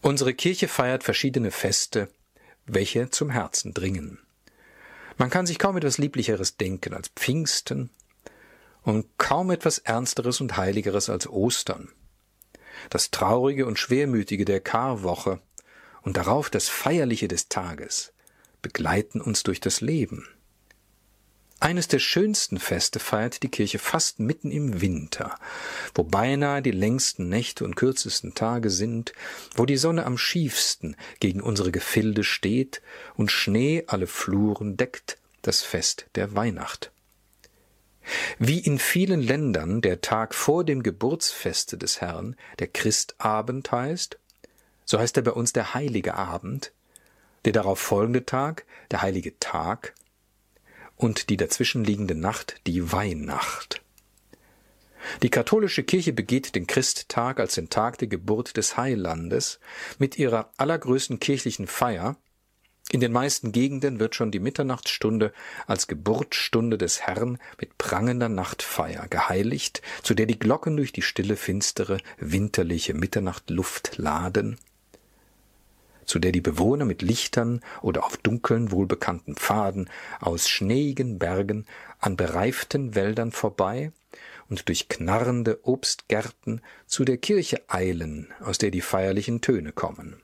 Unsere 0.01 0.33
Kirche 0.33 0.69
feiert 0.69 1.05
verschiedene 1.05 1.51
Feste, 1.51 2.09
welche 2.65 3.11
zum 3.11 3.29
Herzen 3.29 3.75
dringen. 3.75 4.21
Man 5.19 5.29
kann 5.29 5.47
sich 5.47 5.59
kaum 5.59 5.77
etwas 5.77 5.99
Lieblicheres 5.99 6.57
denken 6.57 6.95
als 6.95 7.09
Pfingsten 7.09 7.91
und 8.83 9.07
kaum 9.19 9.51
etwas 9.51 9.81
Ernsteres 9.81 10.41
und 10.41 10.57
Heiligeres 10.57 11.11
als 11.11 11.29
Ostern 11.29 11.93
das 12.89 13.11
Traurige 13.11 13.67
und 13.67 13.79
Schwermütige 13.79 14.45
der 14.45 14.61
Karwoche 14.61 15.41
und 16.03 16.17
darauf 16.17 16.51
das 16.51 16.69
Feierliche 16.69 17.29
des 17.29 17.49
Tages 17.49 18.13
begleiten 18.63 19.21
uns 19.21 19.43
durch 19.43 19.61
das 19.61 19.81
Leben. 19.81 20.27
Eines 21.63 21.89
der 21.89 21.99
schönsten 21.99 22.59
Feste 22.59 22.99
feiert 22.99 23.43
die 23.43 23.51
Kirche 23.51 23.79
fast 23.79 24.19
mitten 24.19 24.51
im 24.51 24.81
Winter, 24.81 25.37
wo 25.95 26.03
beinahe 26.03 26.63
die 26.63 26.71
längsten 26.71 27.29
Nächte 27.29 27.65
und 27.65 27.77
kürzesten 27.77 28.35
Tage 28.35 28.71
sind, 28.71 29.13
wo 29.55 29.67
die 29.67 29.77
Sonne 29.77 30.07
am 30.07 30.17
schiefsten 30.17 30.97
gegen 31.21 31.43
unsere 31.43 31.71
Gefilde 31.71 32.25
steht 32.25 32.81
und 33.15 33.31
Schnee 33.31 33.85
alle 33.89 34.07
Fluren 34.07 34.79
deckt, 34.79 35.19
das 35.43 35.61
Fest 35.61 36.07
der 36.15 36.35
Weihnacht. 36.35 36.93
Wie 38.39 38.59
in 38.59 38.79
vielen 38.79 39.21
Ländern 39.21 39.81
der 39.81 40.01
Tag 40.01 40.35
vor 40.35 40.65
dem 40.65 40.83
Geburtsfeste 40.83 41.79
des 41.79 42.01
Herrn 42.01 42.37
der 42.59 42.69
Christabend 42.69 43.71
heißt, 43.71 44.19
so 44.85 44.99
heißt 44.99 45.17
er 45.17 45.23
bei 45.23 45.33
uns 45.33 45.53
der 45.53 45.75
Heilige 45.75 46.15
Abend, 46.15 46.73
der 47.45 47.53
darauf 47.53 47.79
folgende 47.79 48.27
Tag 48.27 48.65
der 48.91 49.03
Heilige 49.03 49.39
Tag 49.39 49.95
und 50.97 51.31
die 51.31 51.37
dazwischenliegende 51.37 52.15
Nacht 52.15 52.61
die 52.67 52.93
Weihnacht. 52.93 53.83
Die 55.23 55.31
katholische 55.31 55.83
Kirche 55.83 56.13
begeht 56.13 56.55
den 56.55 56.67
Christtag 56.67 57.41
als 57.41 57.55
den 57.55 57.71
Tag 57.71 57.99
der 57.99 58.09
Geburt 58.09 58.57
des 58.57 58.77
Heilandes 58.77 59.61
mit 59.99 60.19
ihrer 60.19 60.53
allergrößten 60.57 61.21
kirchlichen 61.21 61.67
Feier. 61.67 62.17
In 62.93 63.01
den 63.01 63.13
meisten 63.13 63.53
Gegenden 63.53 64.01
wird 64.01 64.17
schon 64.17 64.33
die 64.33 64.41
Mitternachtsstunde 64.41 65.33
als 65.67 65.87
Geburtsstunde 65.87 66.77
des 66.77 67.03
Herrn 67.03 67.39
mit 67.61 67.79
prangender 67.79 68.29
Nachtfeier 68.29 69.07
geheiligt, 69.09 69.81
zu 70.03 70.15
der 70.15 70.27
die 70.27 70.39
Glocken 70.39 70.77
durch 70.77 70.93
die 70.93 71.03
stille, 71.03 71.37
finstere, 71.37 71.99
winterliche 72.19 72.95
Mitternachtluft 72.95 73.97
laden 73.99 74.59
zu 76.11 76.19
der 76.19 76.33
die 76.33 76.41
Bewohner 76.41 76.85
mit 76.87 77.03
Lichtern 77.03 77.61
oder 77.83 78.05
auf 78.05 78.17
dunkeln, 78.17 78.73
wohlbekannten 78.73 79.37
Pfaden 79.37 79.89
aus 80.21 80.49
schneeigen 80.49 81.21
Bergen 81.21 81.67
an 82.01 82.17
bereiften 82.17 82.97
Wäldern 82.97 83.31
vorbei 83.31 83.93
und 84.49 84.69
durch 84.69 84.89
knarrende 84.89 85.61
Obstgärten 85.63 86.63
zu 86.87 87.05
der 87.05 87.17
Kirche 87.17 87.63
eilen, 87.69 88.33
aus 88.41 88.59
der 88.59 88.73
die 88.73 88.81
feierlichen 88.81 89.41
Töne 89.41 89.71
kommen, 89.71 90.21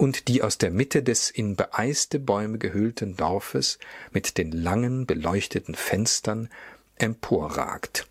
und 0.00 0.28
die 0.28 0.42
aus 0.42 0.56
der 0.56 0.70
Mitte 0.70 1.02
des 1.02 1.28
in 1.28 1.56
beeiste 1.56 2.18
Bäume 2.18 2.56
gehüllten 2.56 3.18
Dorfes 3.18 3.78
mit 4.12 4.38
den 4.38 4.50
langen 4.50 5.04
beleuchteten 5.04 5.74
Fenstern 5.74 6.48
emporragt. 6.96 8.06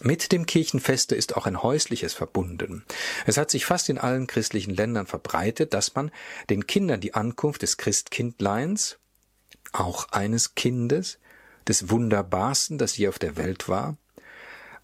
Mit 0.00 0.30
dem 0.30 0.46
Kirchenfeste 0.46 1.16
ist 1.16 1.36
auch 1.36 1.46
ein 1.46 1.60
häusliches 1.60 2.14
verbunden. 2.14 2.84
Es 3.26 3.36
hat 3.36 3.50
sich 3.50 3.66
fast 3.66 3.88
in 3.88 3.98
allen 3.98 4.28
christlichen 4.28 4.76
Ländern 4.76 5.08
verbreitet, 5.08 5.74
dass 5.74 5.96
man 5.96 6.12
den 6.48 6.68
Kindern 6.68 7.00
die 7.00 7.14
Ankunft 7.14 7.62
des 7.62 7.78
Christkindleins, 7.78 9.00
auch 9.72 10.12
eines 10.12 10.54
Kindes, 10.54 11.18
des 11.66 11.90
Wunderbarsten, 11.90 12.78
das 12.78 12.96
je 12.96 13.08
auf 13.08 13.18
der 13.18 13.36
Welt 13.36 13.68
war, 13.68 13.96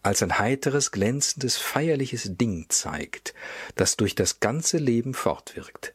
als 0.03 0.23
ein 0.23 0.39
heiteres, 0.39 0.91
glänzendes, 0.93 1.57
feierliches 1.57 2.37
Ding 2.37 2.67
zeigt, 2.69 3.35
das 3.75 3.97
durch 3.97 4.15
das 4.15 4.41
ganze 4.41 4.79
Leben 4.79 5.15
fortwirkt 5.15 5.95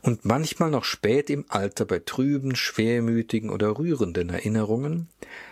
und 0.00 0.24
manchmal 0.24 0.70
noch 0.70 0.84
spät 0.84 1.30
im 1.30 1.44
Alter 1.48 1.84
bei 1.84 1.98
trüben, 1.98 2.54
schwermütigen 2.56 3.50
oder 3.50 3.78
rührenden 3.78 4.30
Erinnerungen, 4.30 5.08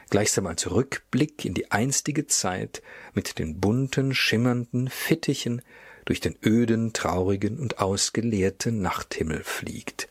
gleichsam 0.08 0.46
als 0.46 0.70
Rückblick 0.70 1.44
in 1.44 1.54
die 1.54 1.70
einstige 1.70 2.26
Zeit 2.26 2.82
mit 3.14 3.38
den 3.38 3.60
bunten, 3.60 4.14
schimmernden 4.14 4.88
Fittichen 4.88 5.62
durch 6.04 6.20
den 6.20 6.36
öden, 6.44 6.92
traurigen 6.92 7.58
und 7.58 7.78
ausgeleerten 7.78 8.80
Nachthimmel 8.80 9.44
fliegt. 9.44 10.08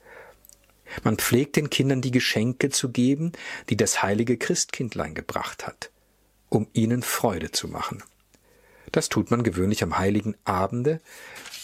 Man 1.03 1.17
pflegt 1.17 1.55
den 1.55 1.69
Kindern 1.69 2.01
die 2.01 2.11
Geschenke 2.11 2.69
zu 2.69 2.89
geben, 2.89 3.31
die 3.69 3.77
das 3.77 4.01
heilige 4.01 4.37
Christkindlein 4.37 5.13
gebracht 5.13 5.67
hat, 5.67 5.91
um 6.49 6.67
ihnen 6.73 7.03
Freude 7.03 7.51
zu 7.51 7.67
machen. 7.67 8.03
Das 8.91 9.09
tut 9.09 9.31
man 9.31 9.43
gewöhnlich 9.43 9.83
am 9.83 9.97
heiligen 9.97 10.35
Abende, 10.43 10.99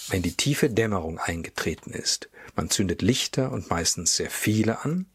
wenn 0.09 0.21
die 0.21 0.33
tiefe 0.33 0.69
Dämmerung 0.69 1.17
eingetreten 1.17 1.91
ist 1.91 2.29
man 2.55 2.69
zündet 2.69 3.01
Lichter 3.01 3.51
und 3.51 3.69
meistens 3.69 4.15
sehr 4.15 4.29
viele 4.29 4.83
an, 4.85 5.07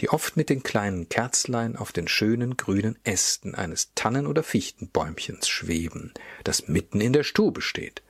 die 0.00 0.08
oft 0.08 0.36
mit 0.36 0.50
den 0.50 0.62
kleinen 0.62 1.08
Kerzlein 1.08 1.76
auf 1.76 1.92
den 1.92 2.08
schönen 2.08 2.56
grünen 2.56 2.98
Ästen 3.04 3.54
eines 3.54 3.92
Tannen- 3.94 4.26
oder 4.26 4.42
Fichtenbäumchens 4.42 5.48
schweben, 5.48 6.12
das 6.44 6.66
mitten 6.66 7.00
in 7.00 7.12
der 7.12 7.22
Stube 7.22 7.60
steht. 7.60 8.02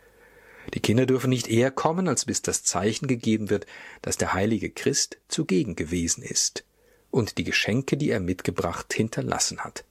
Die 0.74 0.80
Kinder 0.80 1.06
dürfen 1.06 1.30
nicht 1.30 1.48
eher 1.48 1.70
kommen, 1.70 2.08
als 2.08 2.26
bis 2.26 2.42
das 2.42 2.62
Zeichen 2.62 3.08
gegeben 3.08 3.50
wird, 3.50 3.66
dass 4.02 4.16
der 4.16 4.32
heilige 4.32 4.70
Christ 4.70 5.18
zugegen 5.28 5.76
gewesen 5.76 6.22
ist 6.22 6.64
und 7.10 7.38
die 7.38 7.44
Geschenke, 7.44 7.96
die 7.96 8.10
er 8.10 8.20
mitgebracht, 8.20 8.92
hinterlassen 8.92 9.60
hat. 9.60 9.84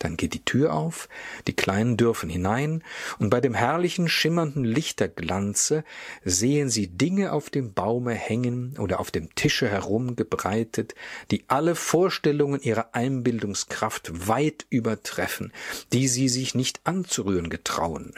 Dann 0.00 0.16
geht 0.16 0.32
die 0.32 0.44
Tür 0.44 0.72
auf, 0.72 1.08
die 1.46 1.52
Kleinen 1.52 1.98
dürfen 1.98 2.30
hinein, 2.30 2.82
und 3.18 3.28
bei 3.28 3.40
dem 3.40 3.52
herrlichen 3.52 4.08
schimmernden 4.08 4.64
Lichterglanze 4.64 5.84
sehen 6.24 6.70
sie 6.70 6.88
Dinge 6.88 7.32
auf 7.32 7.50
dem 7.50 7.74
Baume 7.74 8.14
hängen 8.14 8.78
oder 8.78 8.98
auf 8.98 9.10
dem 9.10 9.34
Tische 9.34 9.68
herumgebreitet, 9.68 10.94
die 11.30 11.44
alle 11.48 11.74
Vorstellungen 11.74 12.62
ihrer 12.62 12.94
Einbildungskraft 12.94 14.26
weit 14.26 14.64
übertreffen, 14.70 15.52
die 15.92 16.08
sie 16.08 16.30
sich 16.30 16.54
nicht 16.54 16.80
anzurühren 16.84 17.50
getrauen, 17.50 18.14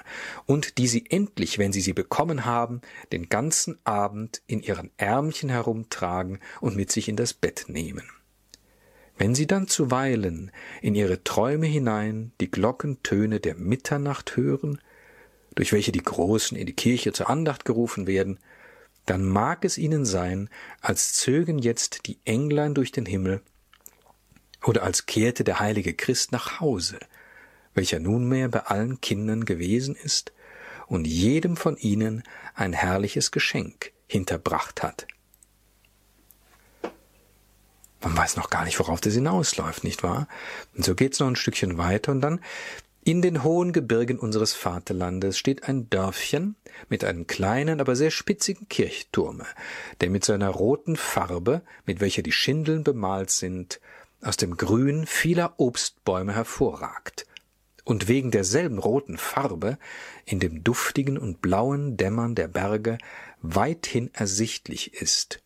und 0.47 0.79
die 0.79 0.87
sie 0.87 1.05
endlich, 1.11 1.59
wenn 1.59 1.73
sie 1.73 1.81
sie 1.81 1.95
bekommen 1.95 2.45
haben, 2.45 2.81
den 3.11 3.29
ganzen 3.29 3.77
Abend 3.83 4.41
in 4.47 4.63
ihren 4.63 4.93
Ärmchen 4.99 5.49
herumtragen 5.49 6.39
und 6.61 6.77
mit 6.77 6.93
sich 6.93 7.09
in 7.09 7.17
das 7.17 7.35
Bett 7.35 7.65
nehmen. 7.67 8.05
Wenn 9.19 9.35
sie 9.35 9.47
dann 9.47 9.69
zuweilen 9.69 10.51
in 10.81 10.95
ihre 10.95 11.23
Träume 11.23 11.67
hinein 11.67 12.33
die 12.41 12.51
Glockentöne 12.51 13.41
der 13.41 13.55
Mitternacht 13.55 14.37
hören, 14.37 14.81
durch 15.55 15.73
welche 15.73 15.93
die 15.93 16.03
Großen 16.03 16.57
in 16.57 16.67
die 16.67 16.73
Kirche 16.73 17.13
zur 17.13 17.29
Andacht 17.29 17.65
gerufen 17.65 18.07
werden, 18.07 18.39
dann 19.07 19.25
mag 19.25 19.65
es 19.65 19.79
ihnen 19.79 20.05
sein, 20.05 20.49
als 20.81 21.15
zögen 21.15 21.59
jetzt 21.59 22.07
die 22.07 22.19
Englein 22.25 22.75
durch 22.75 22.93
den 22.93 23.07
Himmel 23.07 23.43
oder 24.65 24.85
als 24.85 25.07
kehrte 25.07 25.45
der 25.45 25.61
heilige 25.61 25.93
Christ 25.93 26.33
nach 26.33 26.61
Hause, 26.61 26.99
welcher 27.75 27.99
nunmehr 27.99 28.49
bei 28.49 28.61
allen 28.61 29.01
Kindern 29.01 29.45
gewesen 29.45 29.97
ist 29.97 30.33
und 30.87 31.07
jedem 31.07 31.57
von 31.57 31.77
ihnen 31.77 32.23
ein 32.55 32.73
herrliches 32.73 33.31
Geschenk 33.31 33.93
hinterbracht 34.07 34.83
hat. 34.83 35.07
Man 38.03 38.17
weiß 38.17 38.37
noch 38.37 38.51
gar 38.51 38.65
nicht, 38.65 38.79
worauf 38.79 39.01
das 39.01 39.15
hinausläuft, 39.15 39.85
nicht 39.85 40.03
wahr? 40.03 40.27
Und 40.77 40.85
so 40.85 40.95
geht's 40.95 41.21
noch 41.21 41.29
ein 41.29 41.37
Stückchen 41.37 41.79
weiter 41.79 42.13
und 42.13 42.21
dann 42.21 42.41
in 43.05 43.21
den 43.21 43.43
hohen 43.43 43.73
Gebirgen 43.73 44.19
unseres 44.19 44.55
Vaterlandes 44.55 45.37
steht 45.37 45.65
ein 45.69 45.91
Dörfchen 45.91 46.55
mit 46.89 47.05
einem 47.05 47.27
kleinen, 47.27 47.81
aber 47.81 47.97
sehr 47.97 48.13
spitzigen 48.13 48.69
Kirchturme, 48.69 49.45
der 50.01 50.11
mit 50.11 50.25
seiner 50.25 50.51
roten 50.51 50.97
Farbe, 50.97 51.63
mit 51.85 52.01
welcher 52.01 52.23
die 52.23 52.33
Schindeln 52.33 52.85
bemalt 52.85 53.31
sind, 53.31 53.81
aus 54.21 54.37
dem 54.37 54.57
Grün 54.57 55.07
vieler 55.07 55.55
Obstbäume 55.57 56.33
hervorragt 56.33 57.27
und 57.85 58.07
wegen 58.07 58.31
derselben 58.31 58.79
roten 58.79 59.19
Farbe 59.19 59.79
in 60.25 60.39
dem 60.39 60.63
duftigen 60.63 61.19
und 61.19 61.43
blauen 61.43 61.97
Dämmern 61.97 62.37
der 62.37 62.47
Berge 62.47 62.99
weithin 63.41 64.11
ersichtlich 64.15 64.95
ist 64.95 65.42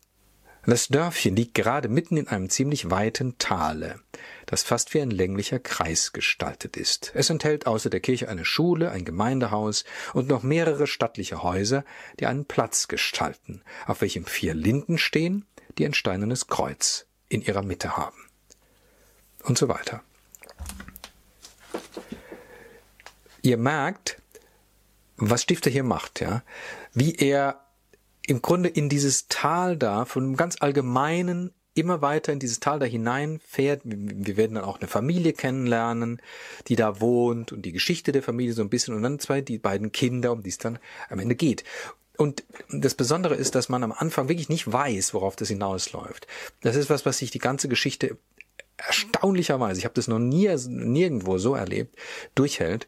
das 0.71 0.89
Dörfchen 0.89 1.35
liegt 1.35 1.53
gerade 1.53 1.87
mitten 1.87 2.17
in 2.17 2.27
einem 2.27 2.49
ziemlich 2.49 2.91
weiten 2.91 3.37
Tale, 3.37 4.01
das 4.45 4.63
fast 4.63 4.93
wie 4.93 5.01
ein 5.01 5.11
länglicher 5.11 5.59
Kreis 5.59 6.11
gestaltet 6.11 6.75
ist. 6.75 7.11
Es 7.15 7.29
enthält 7.29 7.67
außer 7.67 7.89
der 7.89 8.01
Kirche 8.01 8.27
eine 8.27 8.43
Schule, 8.43 8.91
ein 8.91 9.05
Gemeindehaus 9.05 9.85
und 10.13 10.27
noch 10.27 10.43
mehrere 10.43 10.85
stattliche 10.85 11.41
Häuser, 11.41 11.85
die 12.19 12.25
einen 12.25 12.45
Platz 12.45 12.89
gestalten, 12.89 13.61
auf 13.85 14.01
welchem 14.01 14.25
vier 14.25 14.53
Linden 14.53 14.97
stehen, 14.97 15.45
die 15.77 15.85
ein 15.85 15.93
steinernes 15.93 16.47
Kreuz 16.47 17.05
in 17.29 17.41
ihrer 17.41 17.61
Mitte 17.61 17.95
haben. 17.95 18.17
Und 19.43 19.57
so 19.57 19.69
weiter. 19.69 20.03
Ihr 23.41 23.57
merkt, 23.57 24.21
was 25.15 25.43
Stifter 25.43 25.69
hier 25.69 25.83
macht, 25.83 26.19
ja, 26.19 26.43
wie 26.93 27.15
er 27.15 27.66
im 28.27 28.41
Grunde 28.41 28.69
in 28.69 28.89
dieses 28.89 29.27
Tal 29.29 29.77
da, 29.77 30.05
von 30.05 30.23
einem 30.23 30.35
ganz 30.35 30.57
allgemeinen, 30.59 31.51
immer 31.73 32.01
weiter 32.01 32.33
in 32.33 32.39
dieses 32.39 32.59
Tal 32.59 32.79
da 32.79 32.85
hineinfährt. 32.85 33.81
Wir 33.83 34.37
werden 34.37 34.55
dann 34.55 34.63
auch 34.65 34.79
eine 34.79 34.87
Familie 34.87 35.33
kennenlernen, 35.33 36.21
die 36.67 36.75
da 36.75 36.99
wohnt 36.99 37.51
und 37.51 37.63
die 37.63 37.71
Geschichte 37.71 38.11
der 38.11 38.23
Familie 38.23 38.53
so 38.53 38.61
ein 38.61 38.69
bisschen 38.69 38.93
und 38.93 39.03
dann 39.03 39.19
zwei, 39.19 39.41
die 39.41 39.57
beiden 39.57 39.91
Kinder, 39.91 40.31
um 40.33 40.43
die 40.43 40.49
es 40.49 40.57
dann 40.57 40.77
am 41.09 41.19
Ende 41.19 41.35
geht. 41.35 41.63
Und 42.17 42.43
das 42.69 42.95
Besondere 42.95 43.35
ist, 43.35 43.55
dass 43.55 43.69
man 43.69 43.83
am 43.83 43.91
Anfang 43.91 44.27
wirklich 44.27 44.49
nicht 44.49 44.71
weiß, 44.71 45.13
worauf 45.13 45.35
das 45.35 45.49
hinausläuft. 45.49 46.27
Das 46.61 46.75
ist 46.75 46.89
was, 46.89 47.05
was 47.05 47.19
sich 47.19 47.31
die 47.31 47.39
ganze 47.39 47.69
Geschichte 47.69 48.17
erstaunlicherweise, 48.75 49.79
ich 49.79 49.85
habe 49.85 49.95
das 49.95 50.07
noch 50.07 50.19
nie 50.19 50.49
nirgendwo 50.67 51.37
so 51.37 51.55
erlebt, 51.55 51.95
durchhält. 52.35 52.87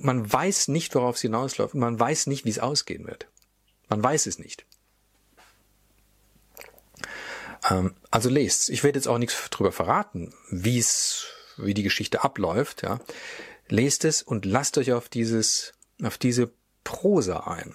Man 0.00 0.30
weiß 0.30 0.68
nicht, 0.68 0.94
worauf 0.94 1.16
es 1.16 1.22
hinausläuft 1.22 1.74
und 1.74 1.80
man 1.80 1.98
weiß 1.98 2.26
nicht, 2.28 2.44
wie 2.44 2.50
es 2.50 2.58
ausgehen 2.58 3.06
wird. 3.06 3.26
Man 3.90 4.02
weiß 4.02 4.26
es 4.26 4.38
nicht. 4.38 4.64
Ähm, 7.68 7.94
also 8.10 8.30
lest. 8.30 8.70
Ich 8.70 8.82
werde 8.84 8.98
jetzt 8.98 9.08
auch 9.08 9.18
nichts 9.18 9.50
drüber 9.50 9.72
verraten, 9.72 10.32
wie 10.48 10.78
es, 10.78 11.26
wie 11.58 11.74
die 11.74 11.82
Geschichte 11.82 12.24
abläuft. 12.24 12.82
Ja. 12.82 13.00
Lest 13.68 14.04
es 14.04 14.22
und 14.22 14.46
lasst 14.46 14.78
euch 14.78 14.92
auf 14.92 15.08
dieses, 15.08 15.74
auf 16.02 16.16
diese 16.16 16.52
Prosa 16.84 17.40
ein, 17.40 17.74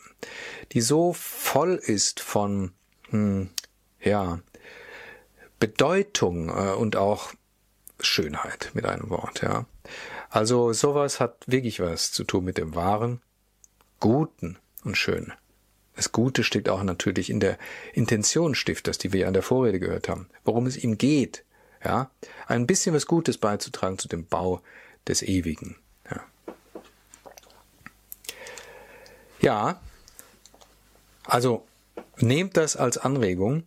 die 0.71 0.81
so 0.81 1.13
voll 1.13 1.75
ist 1.75 2.19
von, 2.19 2.71
hm, 3.09 3.49
ja, 4.01 4.39
Bedeutung 5.59 6.49
äh, 6.49 6.73
und 6.73 6.95
auch 6.95 7.33
Schönheit 7.99 8.71
mit 8.73 8.85
einem 8.85 9.09
Wort, 9.09 9.41
ja. 9.41 9.65
Also 10.29 10.73
sowas 10.73 11.19
hat 11.19 11.47
wirklich 11.47 11.79
was 11.79 12.11
zu 12.11 12.23
tun 12.23 12.43
mit 12.43 12.57
dem 12.57 12.75
Wahren, 12.75 13.21
Guten 13.99 14.57
und 14.83 14.97
Schönen. 14.97 15.33
Das 15.95 16.11
Gute 16.11 16.43
steckt 16.43 16.69
auch 16.69 16.83
natürlich 16.83 17.29
in 17.29 17.39
der 17.39 17.57
Intention 17.93 18.55
Stifters, 18.55 18.97
die 18.97 19.13
wir 19.13 19.21
ja 19.21 19.27
an 19.27 19.33
der 19.33 19.43
Vorrede 19.43 19.79
gehört 19.79 20.09
haben, 20.09 20.29
worum 20.43 20.65
es 20.65 20.77
ihm 20.77 20.97
geht, 20.97 21.43
ja, 21.83 22.09
ein 22.47 22.67
bisschen 22.67 22.93
was 22.93 23.05
Gutes 23.05 23.37
beizutragen 23.37 23.97
zu 23.97 24.07
dem 24.07 24.25
Bau 24.25 24.61
des 25.07 25.21
Ewigen. 25.21 25.77
Ja, 26.09 26.23
ja 29.39 29.81
also 31.23 31.65
nehmt 32.17 32.57
das 32.57 32.75
als 32.75 32.97
Anregung, 32.97 33.63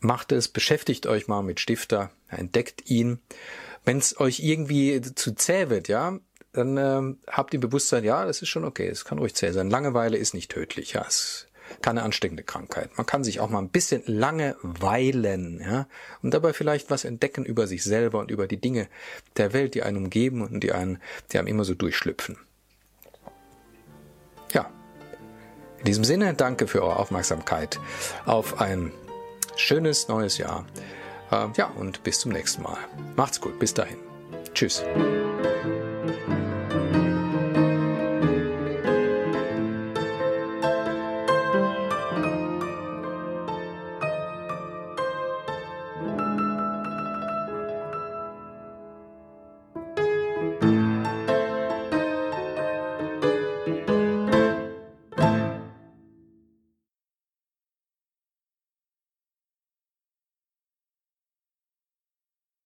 macht 0.00 0.32
es, 0.32 0.48
beschäftigt 0.48 1.06
euch 1.06 1.28
mal 1.28 1.42
mit 1.42 1.60
Stifter, 1.60 2.10
entdeckt 2.28 2.90
ihn. 2.90 3.20
Wenn 3.84 3.98
es 3.98 4.20
euch 4.20 4.40
irgendwie 4.40 5.00
zu 5.00 5.34
zäh 5.34 5.70
wird, 5.70 5.88
ja, 5.88 6.18
dann 6.52 6.76
ähm, 6.76 7.18
habt 7.26 7.54
ihr 7.54 7.60
Bewusstsein, 7.60 8.04
ja, 8.04 8.24
das 8.24 8.42
ist 8.42 8.48
schon 8.48 8.64
okay, 8.64 8.88
es 8.88 9.04
kann 9.04 9.18
ruhig 9.18 9.34
zäh 9.34 9.52
sein. 9.52 9.70
Langeweile 9.70 10.16
ist 10.16 10.34
nicht 10.34 10.50
tödlich, 10.50 10.94
ja, 10.94 11.04
es 11.06 11.48
keine 11.82 12.02
ansteckende 12.02 12.42
Krankheit. 12.42 12.96
Man 12.96 13.06
kann 13.06 13.24
sich 13.24 13.40
auch 13.40 13.50
mal 13.50 13.58
ein 13.58 13.68
bisschen 13.68 14.02
lange 14.06 14.56
weilen, 14.62 15.60
ja, 15.60 15.86
und 16.22 16.32
dabei 16.34 16.52
vielleicht 16.52 16.90
was 16.90 17.04
entdecken 17.04 17.44
über 17.44 17.66
sich 17.66 17.84
selber 17.84 18.20
und 18.20 18.30
über 18.30 18.46
die 18.46 18.60
Dinge 18.60 18.88
der 19.36 19.52
Welt, 19.52 19.74
die 19.74 19.82
einen 19.82 19.98
umgeben 19.98 20.42
und 20.42 20.60
die 20.60 20.72
einen, 20.72 20.98
die 21.32 21.38
einem 21.38 21.48
immer 21.48 21.64
so 21.64 21.74
durchschlüpfen. 21.74 22.38
Ja. 24.52 24.70
In 25.78 25.84
diesem 25.84 26.04
Sinne, 26.04 26.34
danke 26.34 26.66
für 26.66 26.82
eure 26.82 26.96
Aufmerksamkeit 26.96 27.78
auf 28.24 28.60
ein 28.60 28.92
schönes 29.56 30.08
neues 30.08 30.38
Jahr. 30.38 30.66
Äh, 31.30 31.48
ja, 31.56 31.66
und 31.66 32.02
bis 32.02 32.20
zum 32.20 32.32
nächsten 32.32 32.62
Mal. 32.62 32.78
Macht's 33.16 33.40
gut, 33.40 33.58
bis 33.58 33.74
dahin. 33.74 33.98
Tschüss. 34.54 34.82